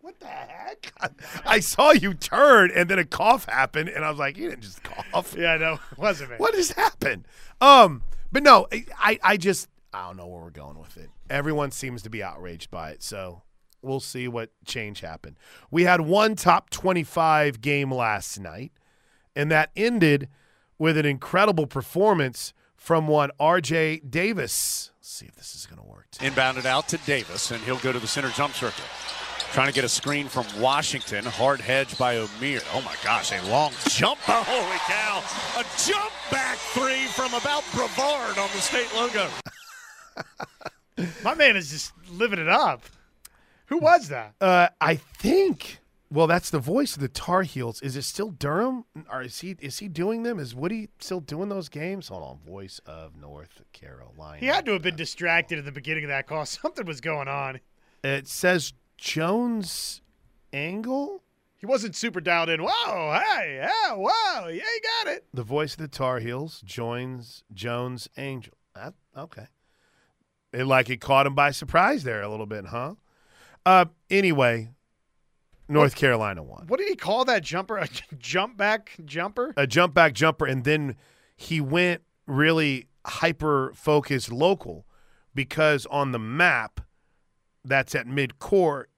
[0.01, 0.93] What the heck?
[1.45, 4.63] I saw you turn and then a cough happened, and I was like, you didn't
[4.63, 5.35] just cough.
[5.37, 6.37] Yeah, no, it wasn't me.
[6.37, 7.27] What has happened?
[7.59, 11.09] Um, but no, I I just I don't know where we're going with it.
[11.29, 13.41] Everyone seems to be outraged by it, so
[13.81, 15.37] we'll see what change happened.
[15.71, 18.71] We had one top twenty-five game last night,
[19.35, 20.29] and that ended
[20.77, 24.01] with an incredible performance from one R.J.
[24.09, 24.91] Davis.
[25.07, 26.05] Let's see if this is going to work.
[26.15, 28.83] Inbounded out to Davis, and he'll go to the center jump circle.
[29.53, 31.23] Trying to get a screen from Washington.
[31.23, 32.61] Hard hedge by O'Meara.
[32.73, 34.19] Oh my gosh, a long jump.
[34.27, 35.23] Oh, holy cow.
[35.61, 39.29] A jump back three from about Brevard on the state logo.
[41.23, 42.83] My man is just living it up.
[43.67, 44.33] Who was that?
[44.41, 45.79] Uh, I think.
[46.09, 47.81] Well, that's the voice of the Tar Heels.
[47.81, 50.39] Is it still Durham, or is he is he doing them?
[50.39, 52.07] Is Woody still doing those games?
[52.07, 54.37] Hold on, voice of North Carolina.
[54.39, 56.45] He had to have been distracted at the beginning of that call.
[56.45, 57.59] Something was going on.
[58.03, 60.01] It says Jones
[60.53, 61.21] Angell,
[61.57, 62.61] He wasn't super dialed in.
[62.63, 65.25] Whoa, hey, yeah, whoa, yeah, you got it.
[65.33, 68.53] the voice of the Tar Heels, joins Jones Angell.
[68.75, 69.47] That, okay,
[70.53, 72.95] it like it caught him by surprise there a little bit, huh?
[73.65, 74.69] Uh, anyway,
[75.67, 76.65] North Carolina won.
[76.67, 77.77] What did he call that jumper?
[77.77, 79.53] A jump back jumper?
[79.57, 80.95] a jump back jumper, and then
[81.35, 84.85] he went really hyper focused local
[85.33, 86.81] because on the map
[87.63, 88.89] that's at mid court,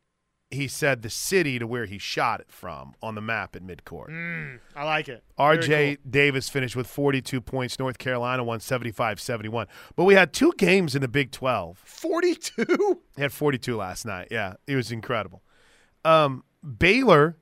[0.51, 3.85] he said the city to where he shot it from on the map at mid
[3.85, 4.09] court.
[4.09, 5.23] Mm, I like it.
[5.37, 7.77] RJ Davis finished with 42 points.
[7.77, 9.67] North Carolina won 75 71.
[9.95, 11.77] But we had two games in the Big 12.
[11.85, 13.01] 42?
[13.15, 14.29] He had 42 last night.
[14.31, 15.43] Yeah, it was incredible.
[16.03, 17.37] Um, Baylor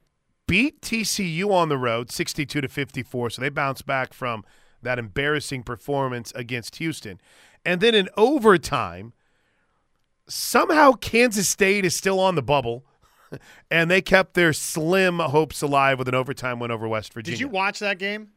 [0.47, 4.43] beat TCU on the road 62 to 54, so they bounced back from
[4.81, 7.19] that embarrassing performance against Houston.
[7.65, 9.13] And then in overtime,
[10.27, 12.85] somehow Kansas State is still on the bubble.
[13.69, 17.35] And they kept their slim hopes alive with an overtime win over West Virginia.
[17.35, 18.29] Did you watch that game?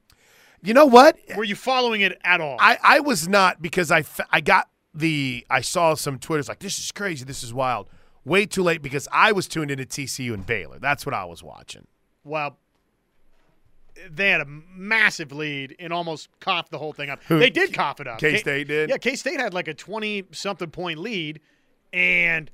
[0.64, 1.16] You know what?
[1.36, 2.56] Were you following it at all?
[2.58, 6.80] I, I was not because I, I got the I saw some Twitters like this
[6.80, 7.88] is crazy, this is wild.
[8.24, 10.78] Way too late because I was tuned into TCU and Baylor.
[10.78, 11.86] That's what I was watching.
[12.24, 12.58] well,
[14.10, 17.20] they had a massive lead and almost coughed the whole thing up.
[17.28, 18.18] They did cough it up.
[18.18, 18.88] K-State did?
[18.88, 21.40] Yeah, K State had like a 20 something point lead,
[21.92, 22.50] and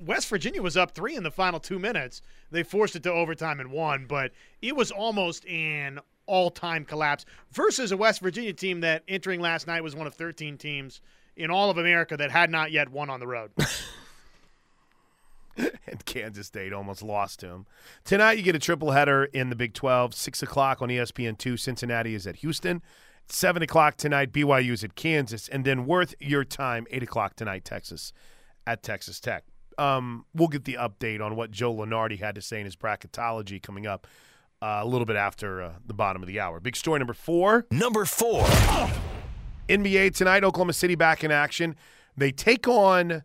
[0.00, 2.20] West Virginia was up three in the final two minutes.
[2.50, 7.26] They forced it to overtime and won, but it was almost an all time collapse
[7.52, 11.00] versus a West Virginia team that entering last night was one of 13 teams
[11.36, 13.52] in all of America that had not yet won on the road.
[15.92, 17.66] and Kansas State almost lost to him.
[18.04, 20.14] Tonight, you get a triple header in the Big 12.
[20.14, 21.58] 6 o'clock on E ESPN2.
[21.58, 22.82] Cincinnati is at Houston.
[23.28, 25.48] 7 o'clock tonight, BYU is at Kansas.
[25.48, 28.12] And then worth your time, 8 o'clock tonight, Texas
[28.66, 29.44] at Texas Tech.
[29.78, 33.62] Um, we'll get the update on what Joe Lunardi had to say in his bracketology
[33.62, 34.06] coming up
[34.60, 36.60] uh, a little bit after uh, the bottom of the hour.
[36.60, 37.66] Big story number four.
[37.70, 38.44] Number four.
[39.68, 41.74] NBA tonight, Oklahoma City back in action.
[42.16, 43.22] They take on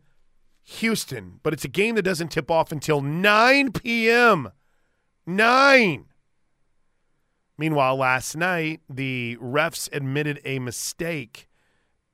[0.70, 4.52] Houston, but it's a game that doesn't tip off until 9 p.m.
[5.26, 6.06] 9.
[7.58, 11.48] Meanwhile, last night, the refs admitted a mistake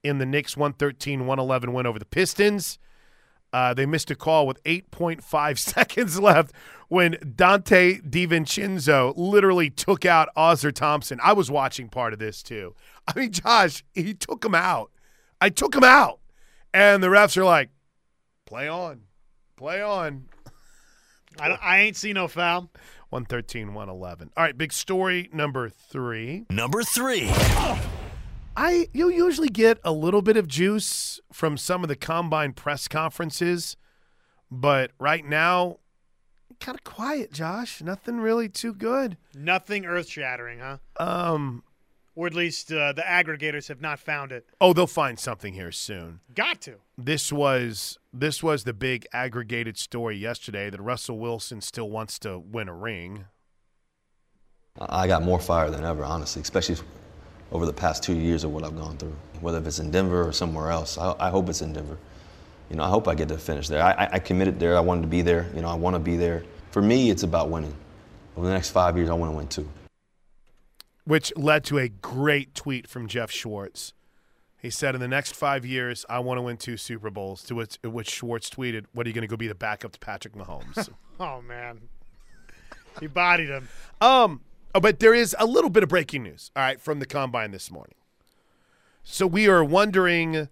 [0.03, 2.77] in the Knicks 113 111 win over the Pistons.
[3.51, 6.53] Uh, they missed a call with 8.5 seconds left
[6.89, 11.19] when Donte DiVincenzo literally took out Ausar Thompson.
[11.23, 12.75] I was watching part of this too.
[13.07, 14.91] I mean, Josh, he took him out.
[15.41, 16.19] I took him out.
[16.71, 17.69] And the refs are like,
[18.53, 19.01] play on,
[19.57, 20.25] play on.
[21.39, 22.69] I, I ain't see no foul.
[23.09, 24.29] 113, 111.
[24.37, 26.45] All right, big story number three.
[26.51, 27.31] Number three.
[28.55, 32.87] I you usually get a little bit of juice from some of the combine press
[32.87, 33.75] conferences,
[34.51, 35.79] but right now,
[36.59, 37.81] kind of quiet, Josh.
[37.81, 39.17] Nothing really too good.
[39.33, 40.77] Nothing earth shattering, huh?
[40.97, 41.63] Um,
[42.15, 44.45] Or at least uh, the aggregators have not found it.
[44.61, 46.19] oh, they'll find something here soon.
[46.35, 46.75] Got to.
[46.97, 52.37] This was this was the big aggregated story yesterday that Russell Wilson still wants to
[52.37, 53.25] win a ring.
[54.79, 56.77] I got more fire than ever, honestly, especially
[57.51, 59.15] over the past two years of what I've gone through.
[59.41, 61.97] Whether if it's in Denver or somewhere else, I, I hope it's in Denver.
[62.69, 63.83] You know, I hope I get to finish there.
[63.83, 64.75] I, I, I committed there.
[64.77, 65.47] I wanted to be there.
[65.55, 66.43] You know, I want to be there.
[66.71, 67.75] For me, it's about winning.
[68.35, 69.69] Over the next five years, I want to win too.
[71.05, 73.93] Which led to a great tweet from Jeff Schwartz.
[74.57, 77.55] He said, "In the next five years, I want to win two Super Bowls." To
[77.55, 80.33] which, which Schwartz tweeted, "What are you going to go be the backup to Patrick
[80.35, 80.89] Mahomes?"
[81.19, 81.81] Oh, man.
[82.99, 83.69] He bodied him.
[84.01, 84.41] um,
[84.73, 86.49] oh, but there is a little bit of breaking news.
[86.55, 87.95] All right, from the combine this morning.
[89.03, 90.47] So we are wondering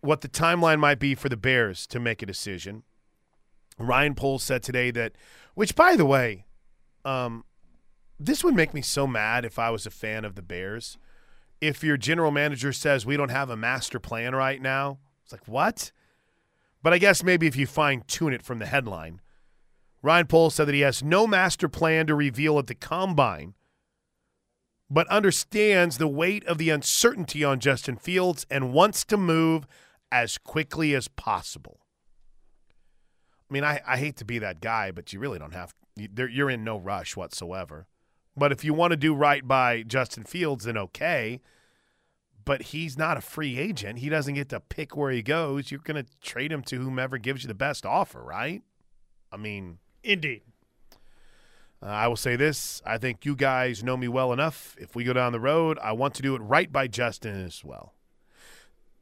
[0.00, 2.84] what the timeline might be for the Bears to make a decision.
[3.78, 5.12] Ryan Poles said today that,
[5.54, 6.44] which by the way,
[7.04, 7.44] um,
[8.26, 10.98] this would make me so mad if I was a fan of the Bears.
[11.60, 15.46] If your general manager says we don't have a master plan right now, it's like,
[15.46, 15.92] what?
[16.82, 19.20] But I guess maybe if you fine tune it from the headline,
[20.02, 23.54] Ryan Poles said that he has no master plan to reveal at the combine,
[24.90, 29.66] but understands the weight of the uncertainty on Justin Fields and wants to move
[30.10, 31.78] as quickly as possible.
[33.48, 35.72] I mean, I, I hate to be that guy, but you really don't have.
[35.94, 37.86] you- You're in no rush whatsoever.
[38.36, 41.40] But if you want to do right by Justin Fields, then okay.
[42.44, 43.98] But he's not a free agent.
[44.00, 45.70] He doesn't get to pick where he goes.
[45.70, 48.62] You're going to trade him to whomever gives you the best offer, right?
[49.30, 50.42] I mean, Indeed.
[51.82, 52.82] uh, I will say this.
[52.84, 54.74] I think you guys know me well enough.
[54.80, 57.62] If we go down the road, I want to do it right by Justin as
[57.64, 57.94] well.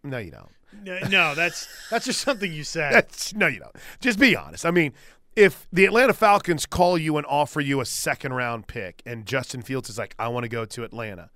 [0.05, 0.51] No, you don't.
[0.85, 2.93] No, no, that's that's just something you said.
[2.93, 3.75] That's, no, you don't.
[4.01, 4.65] Just be honest.
[4.67, 4.93] I mean,
[5.37, 9.63] if the Atlanta Falcons call you and offer you a second round pick, and Justin
[9.63, 11.31] Fields is like, I want to go to Atlanta,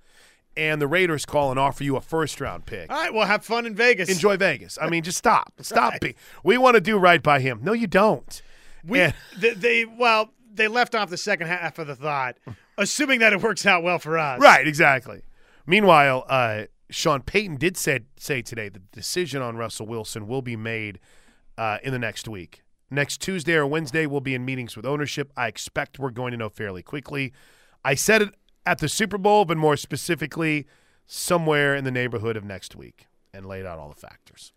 [0.57, 3.43] and the Raiders call and offer you a first round pick, All right, well, have
[3.43, 4.09] fun in Vegas.
[4.09, 4.77] enjoy Vegas.
[4.81, 5.53] I mean, just stop.
[5.61, 5.99] Stop.
[6.01, 7.59] Be, we want to do right by him.
[7.63, 8.41] No, you don't.
[8.85, 12.37] We, And- they, they well, they left off the second half of the thought,
[12.77, 14.39] assuming that it works out well for us.
[14.39, 15.23] Right, exactly.
[15.65, 20.41] Meanwhile, uh, Sean Payton did say, say today that the decision on Russell Wilson will
[20.43, 20.99] be made
[21.57, 22.61] uh, in the next week.
[22.89, 25.31] Next Tuesday or Wednesday, we'll be in meetings with ownership.
[25.35, 27.33] I expect we're going to know fairly quickly.
[27.83, 30.67] I said it at the Super Bowl, but more specifically,
[31.07, 34.53] somewhere in the neighborhood of next week, and laid out all the factors.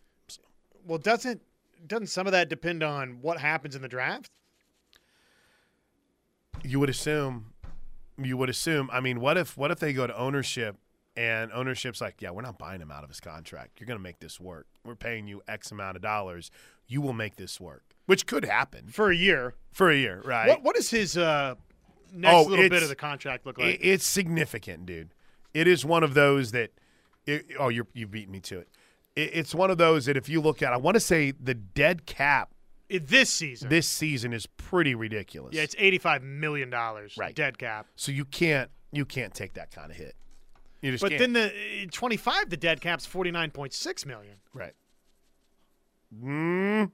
[0.86, 1.42] Well, doesn't
[1.86, 4.30] doesn't some of that depend on what happens in the draft?
[6.64, 7.52] You would assume,
[8.16, 8.90] you would assume.
[8.92, 10.76] I mean, what if what if they go to ownership
[11.18, 13.80] and ownership's like, yeah, we're not buying him out of his contract.
[13.80, 14.66] You're going to make this work.
[14.84, 16.50] We're paying you X amount of dollars.
[16.86, 19.54] You will make this work, which could happen For a year.
[19.70, 20.48] for a year, right?
[20.48, 21.54] What what does his uh,
[22.12, 23.78] next Oh, little bit of the contract look like?
[23.80, 25.14] it's significant, dude.
[25.54, 26.70] It is one of those that.
[27.26, 28.68] It, oh, you you beat me to it.
[29.14, 29.30] it.
[29.34, 32.06] It's one of those that if you look at, I want to say the dead
[32.06, 32.54] cap
[32.88, 33.68] In this season.
[33.68, 35.54] this season is pretty ridiculous.
[35.54, 37.34] yeah, it's eighty five million dollars Right.
[37.34, 37.86] dead cap.
[37.96, 40.14] So you can't You can't take that kind of hit.
[40.80, 41.20] You just But can't.
[41.20, 44.36] then the 25, the dead cap's 49.6 million.
[44.54, 44.72] right.
[46.22, 46.90] Mm,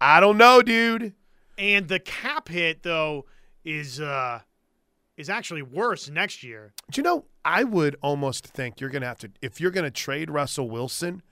[0.00, 1.14] I don't know, dude.
[1.56, 3.26] And the cap hit though
[3.64, 4.40] is uh
[5.16, 6.72] is actually worse next year.
[6.90, 7.24] Do you know?
[7.44, 10.68] I would almost think you're going to have to, if you're going to trade Russell
[10.70, 11.22] Wilson,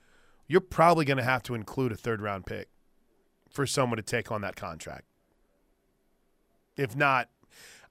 [0.47, 2.69] you're probably going to have to include a third round pick
[3.49, 5.05] for someone to take on that contract.
[6.77, 7.29] If not,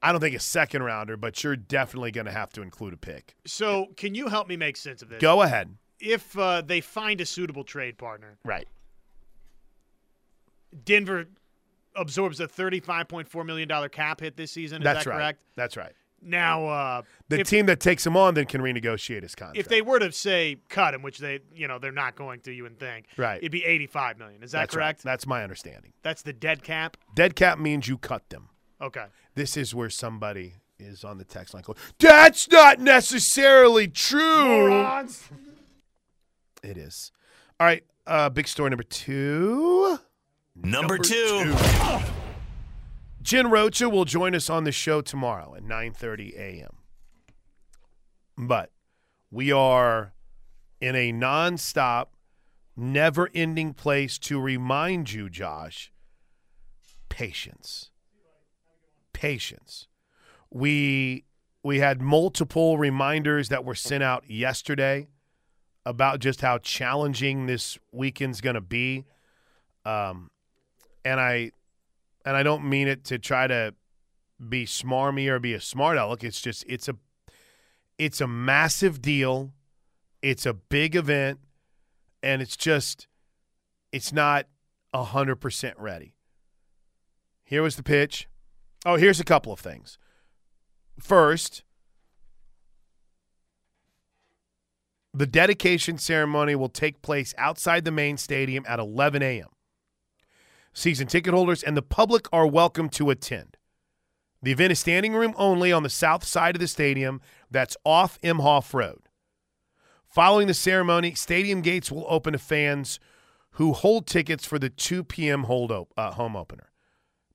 [0.02, 2.96] I don't think a second rounder, but you're definitely going to have to include a
[2.96, 3.34] pick.
[3.44, 5.20] So, can you help me make sense of this?
[5.20, 5.76] Go ahead.
[6.00, 8.66] If uh, they find a suitable trade partner, Right.
[10.84, 11.26] Denver
[11.94, 14.82] absorbs a $35.4 million cap hit this season.
[14.82, 15.16] Is That's that right.
[15.16, 15.38] correct?
[15.56, 15.92] That's right.
[16.24, 19.58] Now, uh, The if, team that takes him on then can renegotiate his contract.
[19.58, 22.52] if they were to say cut him, which they, you know, they're not going to,
[22.52, 23.38] you would think, Right.
[23.38, 24.42] it'd be 85 million.
[24.42, 24.82] Is that That's right.
[24.84, 25.02] correct?
[25.02, 25.92] That's my understanding.
[26.02, 26.96] That's the dead cap.
[27.16, 28.50] Dead cap means you cut them.
[28.80, 29.06] Okay.
[29.34, 31.64] This is where somebody is on the text line.
[31.64, 35.04] going, That's not necessarily true.
[36.62, 37.10] It is.
[37.58, 37.82] All right.
[38.06, 39.98] Uh, big story number two.
[40.54, 41.54] Number, two.
[43.22, 46.76] Jen Rocha will join us on the show tomorrow at 9:30 a.m.
[48.36, 48.70] But
[49.30, 50.12] we are
[50.80, 52.06] in a nonstop,
[52.76, 55.92] never-ending place to remind you, Josh,
[57.08, 57.90] patience.
[59.12, 59.86] Patience.
[60.50, 61.24] We
[61.62, 65.08] we had multiple reminders that were sent out yesterday
[65.86, 69.04] about just how challenging this weekend's going to be.
[69.84, 70.30] Um,
[71.04, 71.52] and I
[72.24, 73.74] and I don't mean it to try to
[74.48, 76.24] be smarmy or be a smart aleck.
[76.24, 76.96] It's just it's a
[77.98, 79.52] it's a massive deal.
[80.22, 81.40] It's a big event,
[82.22, 83.06] and it's just
[83.92, 84.46] it's not
[84.94, 86.14] hundred percent ready.
[87.44, 88.28] Here was the pitch.
[88.84, 89.98] Oh, here's a couple of things.
[90.98, 91.64] First,
[95.14, 99.48] the dedication ceremony will take place outside the main stadium at 11 a.m.
[100.72, 103.56] Season ticket holders and the public are welcome to attend.
[104.42, 108.20] The event is standing room only on the south side of the stadium that's off
[108.22, 109.02] Imhoff Road.
[110.08, 112.98] Following the ceremony, stadium gates will open to fans
[113.52, 115.44] who hold tickets for the 2 p.m.
[115.44, 116.70] hold op- uh, home opener.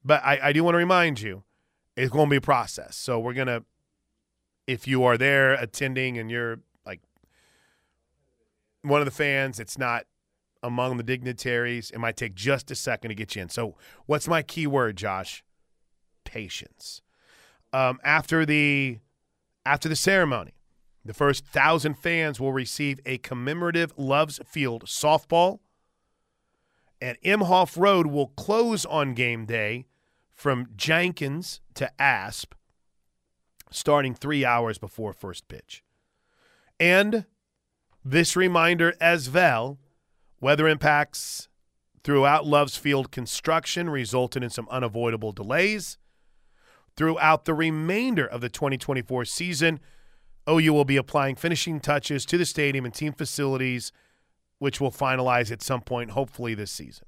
[0.04, 1.43] But I, I do want to remind you,
[1.95, 2.95] it's going to be a process.
[2.95, 3.63] So we're going to,
[4.65, 7.02] if you are there attending and you're like
[8.82, 10.06] one of the fans, it's not
[10.67, 11.89] among the dignitaries.
[11.89, 13.49] It might take just a second to get you in.
[13.49, 13.75] So,
[14.06, 15.43] what's my key word, Josh?
[16.25, 17.01] Patience.
[17.73, 18.99] Um, after the
[19.65, 20.53] after the ceremony,
[21.03, 25.60] the first thousand fans will receive a commemorative Loves Field softball,
[27.01, 29.88] and Imhoff Road will close on game day
[30.30, 32.53] from Jenkins to Asp,
[33.71, 35.84] starting three hours before first pitch.
[36.80, 37.25] And
[38.06, 39.80] this reminder as well
[40.39, 41.47] Weather impacts
[42.04, 45.97] throughout Love's Field construction resulted in some unavoidable delays.
[46.95, 49.80] Throughout the remainder of the 2024 season,
[50.50, 53.91] OU will be applying finishing touches to the stadium and team facilities,
[54.60, 57.06] which will finalize at some point, hopefully this season.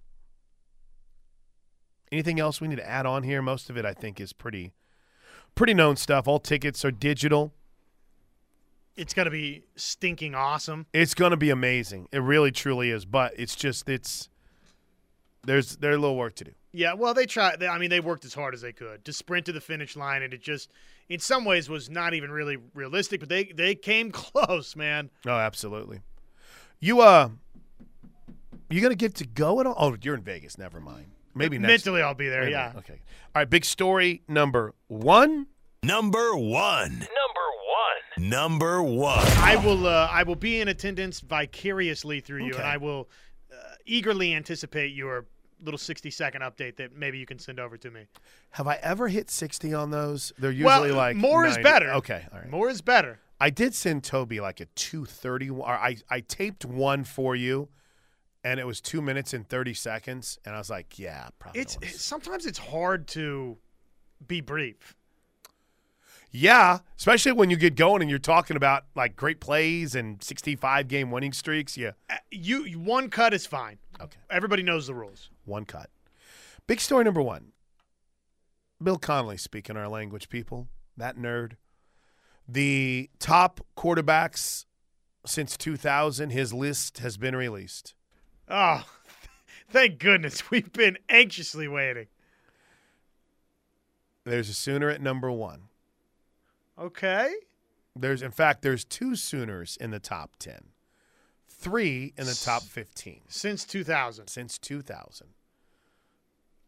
[2.12, 3.42] Anything else we need to add on here?
[3.42, 4.74] Most of it, I think, is pretty,
[5.56, 6.28] pretty known stuff.
[6.28, 7.54] All tickets are digital.
[9.00, 10.86] It's going to be stinking awesome.
[10.94, 12.10] It's going to be amazing.
[12.12, 13.06] It really, truly is.
[13.06, 14.30] But it's just it's
[15.46, 16.52] there's there's a little work to do.
[16.72, 17.60] Yeah, well, they tried.
[17.60, 19.96] They, I mean, they worked as hard as they could to sprint to the finish
[19.96, 20.70] line, and it just,
[21.08, 23.22] in some ways, was not even really realistic.
[23.22, 25.10] But they they came close, man.
[25.26, 26.02] Oh, absolutely.
[26.80, 27.30] You uh,
[28.70, 29.76] you gonna get to go at all?
[29.78, 30.58] Oh, you're in Vegas.
[30.58, 31.06] Never mind.
[31.34, 31.86] Maybe next.
[31.86, 32.42] Mentally, I'll be there.
[32.42, 32.52] maybe.
[32.52, 32.74] Yeah.
[32.78, 33.02] Okay.
[33.34, 33.50] All right.
[33.50, 35.48] Big story number one.
[35.82, 36.92] Number one.
[36.92, 37.08] Number one.
[38.20, 39.26] Number one.
[39.38, 39.88] I will.
[39.88, 42.60] Uh, I will be in attendance vicariously through you, Okay.
[42.60, 43.10] and I will
[43.52, 43.56] uh,
[43.86, 45.26] eagerly anticipate your
[45.64, 48.06] little sixty-second update that maybe you can send over to me.
[48.52, 50.32] Have I ever hit 60 on those?
[50.38, 51.92] They're usually well, like more is better.
[51.94, 52.26] Okay.
[52.34, 52.50] All right.
[52.50, 53.20] More is better.
[53.40, 55.50] I did send Toby like a 230.
[55.52, 57.70] Or I I taped one for you,
[58.44, 61.62] and it was two minutes and 30 seconds, and I was like, yeah, probably.
[61.62, 63.58] It's don't wanna it- sometimes it's hard to
[64.28, 64.96] be brief.
[66.32, 70.88] Yeah, especially when you get going and you're talking about like great plays and 65
[70.88, 71.76] game winning streaks.
[71.78, 71.92] Yeah.
[72.10, 73.80] Uh, You you- one cut is fine.
[74.00, 74.20] Okay.
[74.30, 75.30] Everybody knows the rules.
[75.46, 75.90] One cut.
[76.68, 77.54] Big story number one.
[78.82, 80.68] Bill Connelly speaking our language, people.
[80.96, 81.54] That nerd.
[82.48, 84.66] The top quarterbacks
[85.26, 87.94] since 2000, his list has been released.
[88.48, 88.84] Oh,
[89.70, 90.50] thank goodness.
[90.52, 92.08] We've been anxiously waiting.
[94.26, 95.69] There's a Sooner at number one.
[96.80, 97.34] Okay.
[97.96, 100.70] There's, in fact, there's two Sooners in the top ten,
[101.48, 104.28] three in the top fifteen Since 2000.
[104.28, 105.28] since 2000.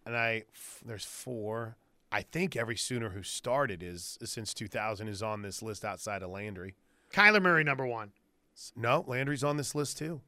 [0.06, 1.78] And I, f- there's four.
[2.12, 6.32] I think every Sooner who started is since 2000 is on this list outside of
[6.32, 6.76] Landry.
[7.14, 8.12] Kyler Murray, number one.
[8.76, 10.22] No, Landry's on this list too.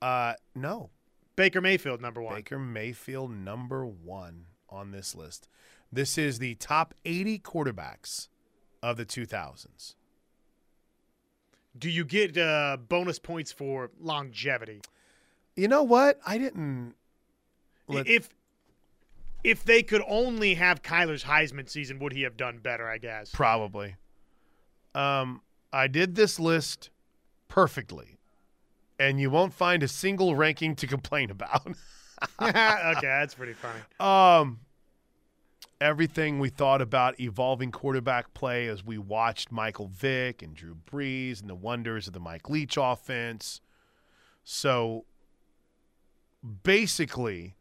[0.00, 0.90] Uh, no,
[1.36, 2.34] Baker Mayfield, number one.
[2.36, 5.48] Baker Mayfield number one on this list.
[5.92, 8.28] This is the top 80 quarterbacks
[8.82, 9.94] of the 2000s.
[11.78, 14.82] Do you get uh, bonus points for longevity?
[15.56, 16.18] You know what?
[16.26, 16.94] I didn't.
[17.88, 18.28] Let- if
[19.44, 22.88] if they could only have Kyler's Heisman season, would he have done better?
[22.88, 23.30] I guess.
[23.30, 23.96] Probably.
[24.94, 25.40] Um,
[25.72, 26.90] I did this list
[27.48, 28.18] perfectly,
[28.98, 31.66] and you won't find a single ranking to complain about.
[32.40, 33.80] okay, that's pretty funny.
[33.98, 34.60] um,
[35.82, 41.40] everything we thought about evolving quarterback play as we watched Michael Vick and Drew Brees
[41.40, 43.60] and the wonders of the Mike Leach offense.
[44.44, 45.04] So
[46.62, 47.56] basically,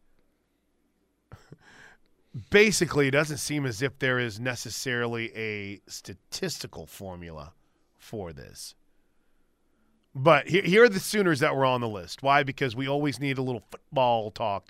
[2.50, 7.54] basically, it doesn't seem as if there is necessarily a statistical formula
[7.98, 8.76] for this.
[10.14, 12.22] But here, are the Sooners that were on the list.
[12.22, 12.44] Why?
[12.44, 14.68] Because we always need a little football talk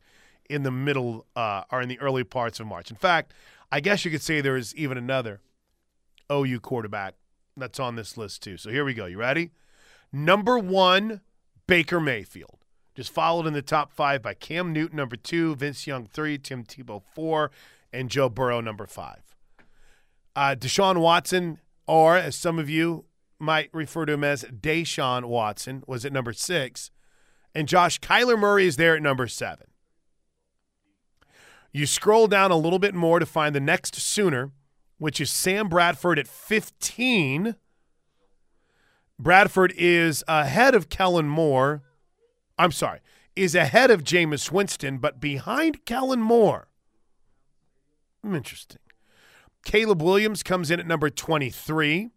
[0.52, 2.92] in the middle uh, or in the early parts of March.
[2.92, 3.34] In fact,
[3.72, 5.40] I guess you could say there is even another
[6.32, 7.16] OU quarterback
[7.56, 8.58] that's on this list too.
[8.58, 9.06] So here we go.
[9.06, 9.52] You ready?
[10.12, 11.22] Number one,
[11.68, 12.58] Baker Mayfield.
[12.96, 16.66] Just followed in the top five by Cam Newton, number two, Vince Young, three, Tim
[16.66, 17.50] Tebow, four,
[17.94, 19.36] and Joe Burrow, number five.
[20.36, 23.06] Uh, Deshaun Watson, or as some of you
[23.40, 26.92] might refer to him as Deshaun Watson, was at number six.
[27.56, 29.68] And Josh Kyler Murray is there at number seven.
[31.72, 34.52] You scroll down a little bit more to find the next Sooner,
[34.98, 37.56] which is Sam Bradford at 15.
[39.18, 41.84] Bradford is ahead of Kellen Moore.
[42.58, 43.00] I'm sorry,
[43.36, 46.68] is ahead of Jameis Winston, but behind Kellen Moore.
[48.24, 48.80] Hmm, Interesting.
[49.64, 52.10] Caleb Williams comes in at number 23.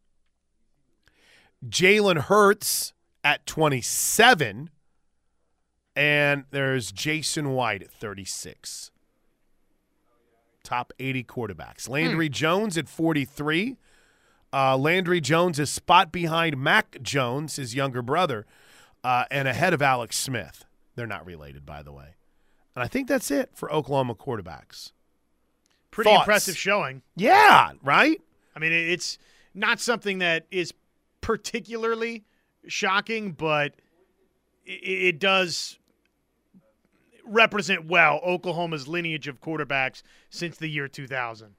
[1.66, 4.70] Jalen Hurts at 27.
[5.94, 8.90] And there's Jason White at 36.
[10.64, 11.88] Top 80 quarterbacks.
[11.88, 13.76] Landry Jones at 43.
[14.52, 18.46] Uh, Landry Jones is spot behind Mac Jones, his younger brother,
[19.04, 20.64] uh, and ahead of Alex Smith.
[20.96, 22.14] They're not related, by the way.
[22.74, 24.92] And I think that's it for Oklahoma quarterbacks.
[25.90, 26.22] Pretty Thoughts?
[26.22, 27.02] impressive showing.
[27.14, 28.20] Yeah, right?
[28.56, 29.18] I mean, it's
[29.54, 30.72] not something that is
[31.20, 32.24] particularly
[32.66, 33.74] shocking, but
[34.64, 35.78] it does
[37.26, 41.54] represent well Oklahoma's lineage of quarterbacks since the year 2000.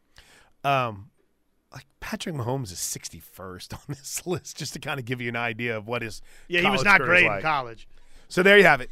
[0.64, 1.10] Um,
[1.74, 5.36] like Patrick Mahomes is 61st on this list, just to kind of give you an
[5.36, 7.36] idea of what his Yeah, he was not career great like.
[7.38, 7.88] in college.
[8.28, 8.90] So there you have it.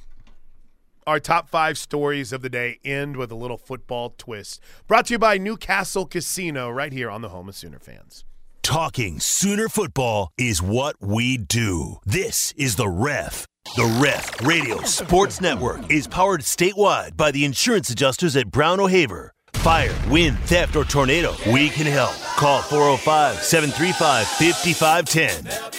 [1.05, 4.61] Our top five stories of the day end with a little football twist.
[4.87, 8.23] Brought to you by Newcastle Casino, right here on the home of Sooner fans.
[8.61, 11.97] Talking Sooner football is what we do.
[12.05, 13.45] This is The Ref.
[13.65, 19.33] The Ref Radio Sports Network is powered statewide by the insurance adjusters at Brown O'Haver.
[19.53, 22.13] Fire, wind, theft, or tornado, we can help.
[22.35, 25.73] Call 405 735 5510.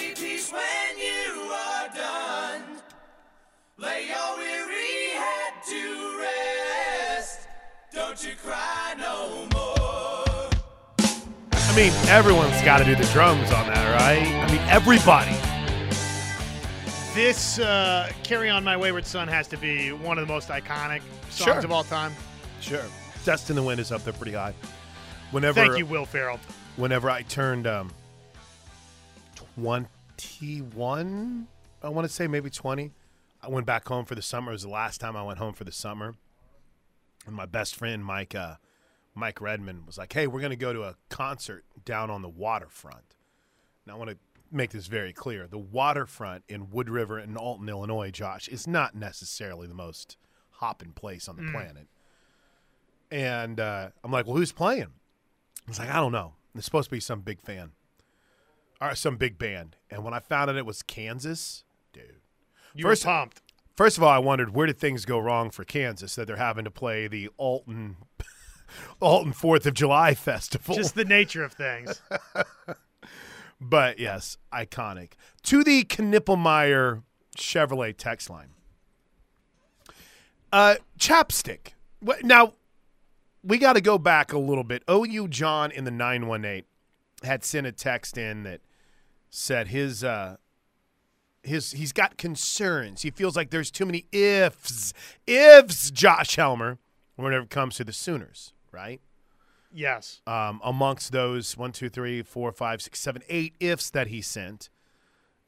[11.52, 14.26] I mean, everyone's got to do the drums on that, right?
[14.26, 15.36] I mean, everybody.
[17.14, 21.00] This uh, "Carry On My Wayward Son" has to be one of the most iconic
[21.30, 21.58] songs Sure.
[21.58, 22.12] of all time.
[22.60, 22.82] Sure.
[23.24, 24.52] Dust in the Wind is up there pretty high.
[25.30, 26.40] Whenever, Thank you, Will Ferrell.
[26.76, 27.90] whenever I turned um,
[29.56, 31.46] 21,
[31.82, 32.90] I want to say maybe 20,
[33.42, 34.50] I went back home for the summer.
[34.50, 36.14] It was the last time I went home for the summer.
[37.26, 38.56] And my best friend, Mike, uh,
[39.14, 42.28] Mike Redmond, was like, hey, we're going to go to a concert down on the
[42.28, 43.14] waterfront.
[43.86, 44.16] And I want to
[44.54, 45.46] make this very clear.
[45.46, 50.16] The waterfront in Wood River and Alton, Illinois, Josh, is not necessarily the most
[50.50, 51.88] hopping place on the planet.
[53.10, 54.92] And uh, I'm like, well, who's playing?
[55.66, 56.34] I was like, I don't know.
[56.54, 57.72] It's supposed to be some big fan
[58.80, 59.76] or some big band.
[59.90, 62.20] And when I found out it was Kansas, dude.
[62.74, 63.40] You First- were pumped.
[63.76, 66.64] First of all, I wondered where did things go wrong for Kansas that they're having
[66.64, 67.96] to play the Alton
[69.00, 70.76] Alton Fourth of July festival.
[70.76, 72.00] Just the nature of things.
[73.64, 75.12] but yes, iconic.
[75.44, 77.02] To the Knippelmeyer
[77.36, 78.50] Chevrolet text line.
[80.52, 81.72] Uh, chapstick.
[82.22, 82.52] Now,
[83.42, 84.84] we got to go back a little bit.
[84.88, 86.64] OU John in the 918
[87.22, 88.60] had sent a text in that
[89.30, 90.36] said his uh,
[91.42, 93.02] his he's got concerns.
[93.02, 94.92] He feels like there's too many ifs,
[95.26, 95.90] ifs.
[95.90, 96.78] Josh Helmer,
[97.16, 99.00] whenever it comes to the Sooners, right?
[99.76, 100.20] Yes.
[100.24, 104.70] Um, amongst those one, two, three, four, five, six, seven, eight ifs that he sent,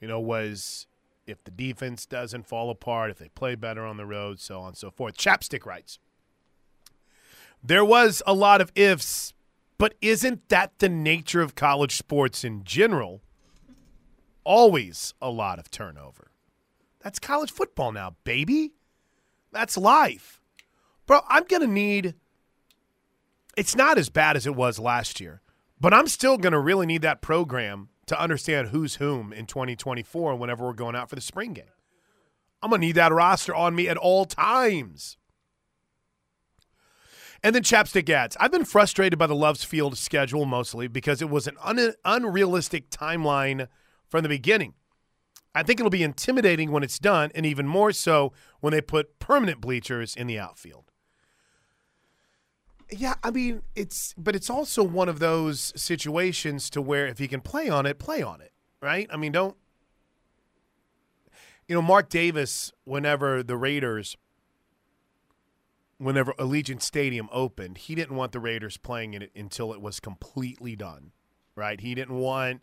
[0.00, 0.88] you know, was
[1.28, 4.68] if the defense doesn't fall apart, if they play better on the road, so on
[4.68, 5.16] and so forth.
[5.16, 6.00] Chapstick writes.
[7.62, 9.32] There was a lot of ifs,
[9.78, 13.22] but isn't that the nature of college sports in general?
[14.42, 16.32] Always a lot of turnover.
[17.00, 18.72] That's college football now, baby.
[19.52, 20.40] That's life.
[21.06, 22.14] Bro, I'm going to need.
[23.56, 25.40] It's not as bad as it was last year,
[25.80, 30.36] but I'm still going to really need that program to understand who's whom in 2024
[30.36, 31.64] whenever we're going out for the spring game.
[32.62, 35.16] I'm going to need that roster on me at all times.
[37.42, 38.36] And then Chapstick ads.
[38.40, 42.90] I've been frustrated by the Love's Field schedule mostly because it was an un- unrealistic
[42.90, 43.68] timeline
[44.08, 44.74] from the beginning.
[45.54, 49.18] I think it'll be intimidating when it's done, and even more so when they put
[49.18, 50.85] permanent bleachers in the outfield.
[52.90, 57.28] Yeah, I mean, it's, but it's also one of those situations to where if you
[57.28, 59.08] can play on it, play on it, right?
[59.10, 59.56] I mean, don't,
[61.66, 64.16] you know, Mark Davis, whenever the Raiders
[65.98, 70.00] whenever Allegiant Stadium opened, he didn't want the Raiders playing in it until it was
[70.00, 71.12] completely done.
[71.54, 71.80] Right?
[71.80, 72.60] He didn't want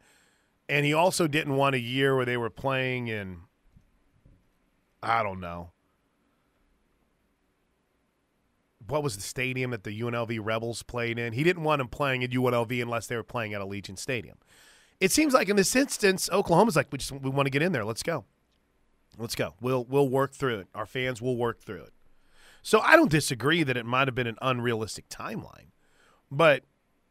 [0.70, 3.42] and he also didn't want a year where they were playing in
[5.02, 5.72] I don't know.
[8.88, 11.34] What was the stadium that the UNLV Rebels played in?
[11.34, 14.38] He didn't want them playing at UNLV unless they were playing at Allegiant Stadium.
[15.00, 17.72] It seems like in this instance, Oklahoma's like we just we want to get in
[17.72, 17.86] there.
[17.86, 18.26] Let's go.
[19.18, 19.54] Let's go.
[19.62, 20.68] We'll we'll work through it.
[20.74, 21.94] Our fans will work through it.
[22.62, 25.72] So I don't disagree that it might have been an unrealistic timeline,
[26.32, 26.64] but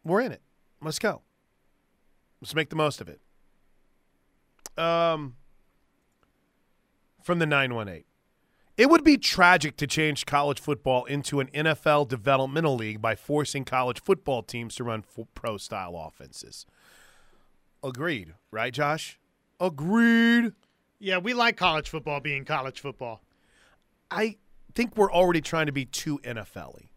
[0.02, 0.40] we're in it.
[0.80, 1.22] Let's go.
[2.40, 3.20] Let's make the most of it.
[4.76, 5.36] Um,
[7.22, 8.04] from the 918.
[8.76, 13.64] It would be tragic to change college football into an NFL developmental league by forcing
[13.64, 15.04] college football teams to run
[15.34, 16.64] pro style offenses.
[17.84, 19.18] Agreed, right, Josh?
[19.60, 20.52] Agreed.
[20.98, 23.20] Yeah, we like college football being college football.
[24.10, 24.36] I
[24.74, 26.88] think we're already trying to be too NFL y.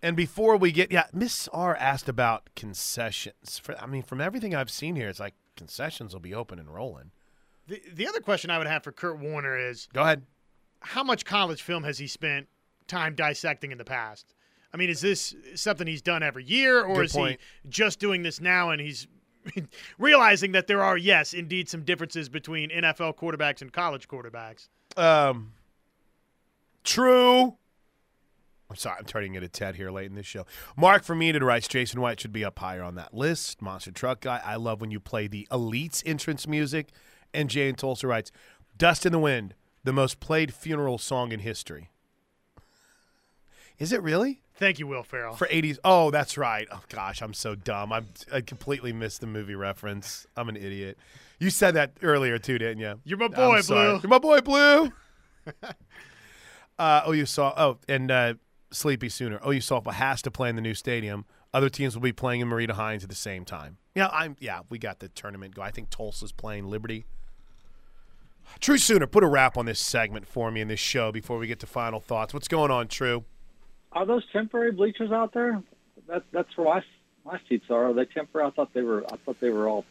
[0.00, 3.58] And before we get, yeah, Miss R asked about concessions.
[3.58, 6.72] For, I mean, from everything I've seen here, it's like concessions will be open and
[6.72, 7.12] rolling.
[7.68, 10.22] The, the other question I would have for Kurt Warner is Go ahead.
[10.80, 12.48] How much college film has he spent
[12.88, 14.34] time dissecting in the past?
[14.74, 17.40] I mean, is this something he's done every year, or Good is point.
[17.62, 19.06] he just doing this now and he's
[19.98, 24.68] realizing that there are, yes, indeed, some differences between NFL quarterbacks and college quarterbacks?
[24.96, 25.52] Um,
[26.84, 27.56] true.
[28.70, 30.46] I'm sorry, I'm turning it a Ted here late in this show.
[30.78, 33.60] Mark for from Enid writes Jason White should be up higher on that list.
[33.60, 34.40] Monster Truck Guy.
[34.42, 36.88] I love when you play the Elites entrance music.
[37.34, 38.30] And Jane Tulsa writes
[38.76, 39.54] Dust in the Wind,
[39.84, 41.90] the most played funeral song in history.
[43.78, 44.42] Is it really?
[44.54, 45.34] Thank you, Will Ferrell.
[45.34, 45.78] For 80s.
[45.82, 46.68] Oh, that's right.
[46.70, 47.92] Oh, gosh, I'm so dumb.
[47.92, 50.26] I'm, I completely missed the movie reference.
[50.36, 50.98] I'm an idiot.
[51.40, 53.00] You said that earlier, too, didn't you?
[53.04, 53.90] You're my I'm boy, sorry.
[53.90, 54.00] Blue.
[54.02, 54.92] You're my boy, Blue.
[56.78, 57.52] uh, oh, you saw.
[57.56, 58.34] Oh, and uh,
[58.70, 59.40] Sleepy Sooner.
[59.42, 61.24] Oh, you saw has to play in the new stadium.
[61.54, 63.78] Other teams will be playing in Marita Hynes at the same time.
[63.94, 64.36] Yeah, I'm.
[64.38, 65.62] Yeah, we got the tournament go.
[65.62, 67.04] I think Tulsa's playing Liberty.
[68.60, 71.46] True Sooner, put a wrap on this segment for me in this show before we
[71.46, 72.32] get to final thoughts.
[72.34, 73.24] What's going on, True?
[73.92, 75.62] Are those temporary bleachers out there?
[76.08, 76.82] That, that's where my
[77.24, 77.90] my seats are.
[77.90, 78.48] Are they temporary?
[78.48, 79.04] I thought they were.
[79.12, 79.84] I thought they were all.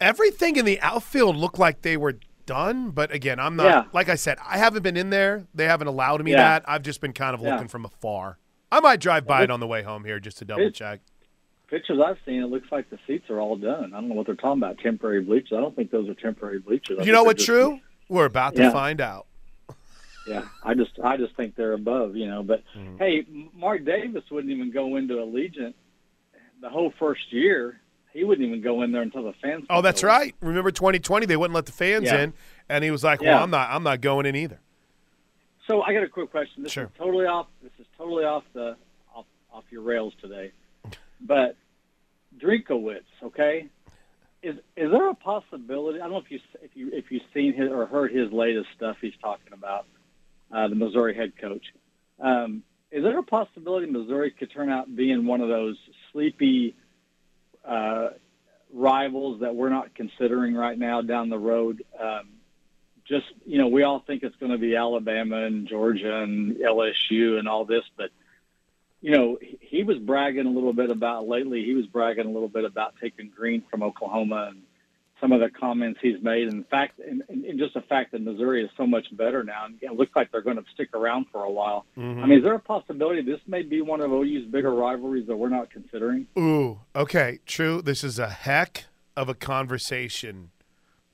[0.00, 3.64] Everything in the outfield looked like they were done, but again, I'm not.
[3.66, 3.84] Yeah.
[3.92, 5.46] Like I said, I haven't been in there.
[5.54, 6.36] They haven't allowed me Yeah.
[6.60, 6.64] that.
[6.68, 7.52] I've just been kind of Yeah.
[7.54, 8.38] looking from afar.
[8.70, 10.74] I might drive by Yeah, it on the way home here just to double it-
[10.74, 11.00] check.
[11.68, 13.92] Pictures I've seen, it looks like the seats are all done.
[13.92, 14.78] I don't know what they're talking about.
[14.78, 15.52] Temporary bleachers.
[15.56, 16.98] I don't think those are temporary bleachers.
[17.00, 17.80] I You know what, True?
[18.08, 18.70] We're about to Yeah.
[18.72, 19.26] find out.
[20.28, 22.42] Yeah, I just I just think they're above, you know.
[22.42, 22.96] But Mm-hmm.
[22.98, 25.74] hey, Mark Davis wouldn't even go into Allegiant
[26.60, 27.80] the whole first year.
[28.12, 29.66] He wouldn't even go in there until the fans.
[29.70, 30.34] Oh, that's right.
[30.40, 31.26] Remember 2020?
[31.26, 32.22] They wouldn't let the fans Yeah.
[32.22, 32.34] in,
[32.68, 33.42] and he was like, "Well, Yeah.
[33.42, 33.70] I'm not.
[33.70, 34.58] I'm not going in either."
[35.68, 36.64] So I got a quick question.
[36.64, 36.84] This Sure.
[36.86, 37.46] is totally off.
[37.62, 38.76] This is totally off the
[39.14, 40.50] off, off your rails today.
[41.20, 41.54] But
[42.36, 43.68] Drinkwitz, okay,
[44.46, 46.00] is is there a possibility?
[46.00, 48.68] I don't know if you if you if you've seen his or heard his latest
[48.76, 49.86] stuff he's talking about,
[50.52, 51.64] uh, the Missouri head coach.
[52.20, 55.76] Um, is there a possibility Missouri could turn out being one of those
[56.12, 56.76] sleepy
[57.64, 58.10] uh,
[58.72, 61.84] rivals that we're not considering right now down the road?
[62.00, 62.28] Um,
[63.04, 67.38] just you know, we all think it's going to be Alabama and Georgia and LSU
[67.38, 68.10] and all this, but
[69.00, 71.64] you know, he- was bragging a little bit about lately.
[71.64, 74.62] He was bragging a little bit about taking Green from Oklahoma and
[75.20, 76.48] some of the comments he's made.
[76.48, 79.78] In fact, and, and just the fact that Missouri is so much better now, and
[79.82, 81.86] it looks like they're going to stick around for a while.
[81.96, 82.22] Mm-hmm.
[82.22, 85.36] I mean, is there a possibility this may be one of OU's bigger rivalries that
[85.36, 86.26] we're not considering?
[86.38, 87.80] Ooh, okay, true.
[87.82, 88.86] This is a heck
[89.16, 90.50] of a conversation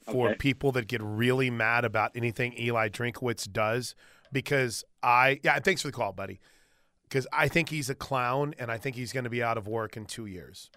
[0.05, 0.37] for Okay.
[0.39, 3.95] people that get really mad about anything Eli Drinkwitz does
[4.33, 6.41] because I yeah, thanks for the call, buddy.
[7.13, 9.69] Because I think he's a clown and I think he's going to be out of
[9.69, 10.71] work in two years.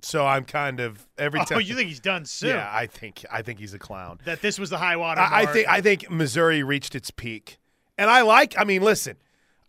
[0.00, 1.48] So I'm kind of every time.
[1.50, 1.60] Oh, time.
[1.60, 2.56] you think he's done soon?
[2.56, 4.20] Yeah, I think I think he's a clown.
[4.24, 5.20] that this was the high water.
[5.20, 7.58] I, I think I think Missouri reached its peak,
[7.98, 8.54] and I like.
[8.58, 9.16] I mean, listen,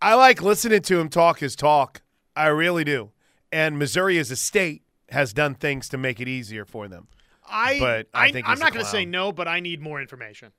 [0.01, 2.01] I like listening to him talk his talk.
[2.34, 3.12] I really do.
[3.51, 7.10] And Missouri as a state has done things to make it easier for them.
[7.45, 10.53] I, but I think I'm not going to say no, but I need more information.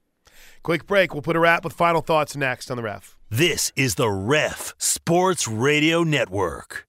[0.63, 1.15] Quick break.
[1.15, 3.16] We'll put a wrap with final thoughts next on the ref.
[3.31, 6.87] This is the Ref Sports Radio Network.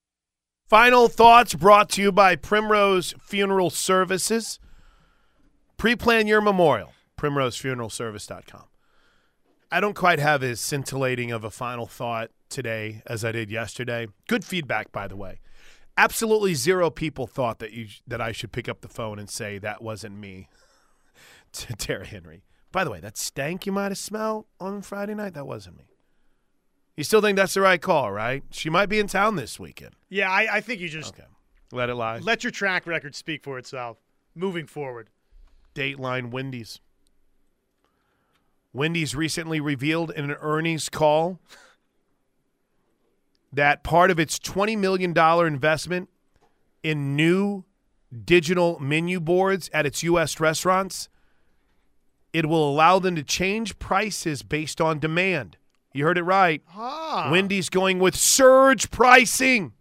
[0.70, 4.60] Final thoughts brought to you by Primrose Funeral Services.
[5.78, 6.94] Pre-plan your memorial.
[7.18, 8.66] PrimroseFuneralService.com.
[9.72, 14.06] I don't quite have as scintillating of a final thought today as I did yesterday.
[14.28, 15.40] Good feedback, by the way.
[15.98, 19.58] Absolutely zero people thought that you that I should pick up the phone and say
[19.58, 20.50] that wasn't me
[21.54, 22.44] to Tara Henry.
[22.72, 25.86] By the way, that stank you might have smelled on Friday night, that wasn't me.
[26.98, 28.44] You still think that's the right call, right?
[28.50, 29.96] She might be in town this weekend.
[30.10, 31.28] Yeah, I, I think you just Okay.
[31.72, 32.18] Let it lie.
[32.20, 33.98] let your track record speak for itself.
[34.34, 35.10] Moving forward,
[35.76, 36.80] Dateline Wendy's.
[38.74, 41.40] Wendy's recently revealed in an earnings call
[43.52, 45.18] that part of its $20 million
[45.48, 46.10] investment
[46.84, 47.64] in new
[48.24, 50.40] digital menu boards at its U.S.
[50.40, 51.10] restaurants,
[52.34, 55.58] it will allow them to change prices based on demand.
[55.94, 56.62] You heard it right.
[56.76, 59.74] ah, Wendy's going with surge pricing.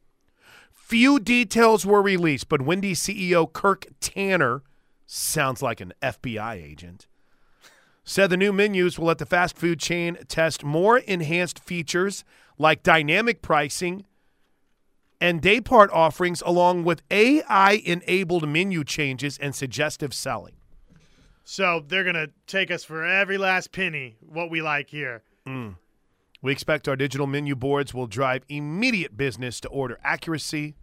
[0.73, 4.63] Few details were released, but Wendy's CEO Kirk Tanner
[5.05, 7.07] sounds like an FBI agent.
[8.05, 12.25] Said the new menus will let the fast food chain test more enhanced features
[12.57, 14.07] like dynamic pricing
[15.21, 20.55] and day part offerings, along with AI enabled menu changes and suggestive selling.
[21.43, 24.17] so they're gonna take us for every last penny.
[24.21, 25.23] What we like here.
[26.47, 30.77] We expect our digital menu boards will drive immediate business to order accuracy,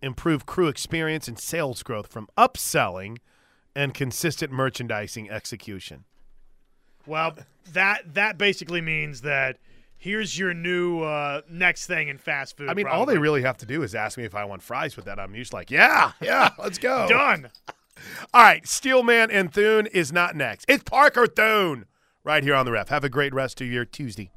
[0.00, 3.18] improve crew experience, and sales growth from upselling
[3.76, 6.04] and consistent merchandising execution.
[7.06, 7.36] Well,
[7.74, 9.58] that that basically means that
[9.98, 12.70] here's your new uh, next thing in fast food.
[12.70, 14.96] I mean, all they really have to do is ask me if I want fries
[14.96, 15.20] with that.
[15.20, 17.06] I'm usually like, yeah, yeah, let's go.
[17.10, 17.50] done.
[18.32, 20.64] All right, Steelman and Thune is not next.
[20.66, 21.84] It's Parker Thune
[22.24, 22.88] right here on the ref.
[22.88, 24.30] Have a great rest of your Tuesday.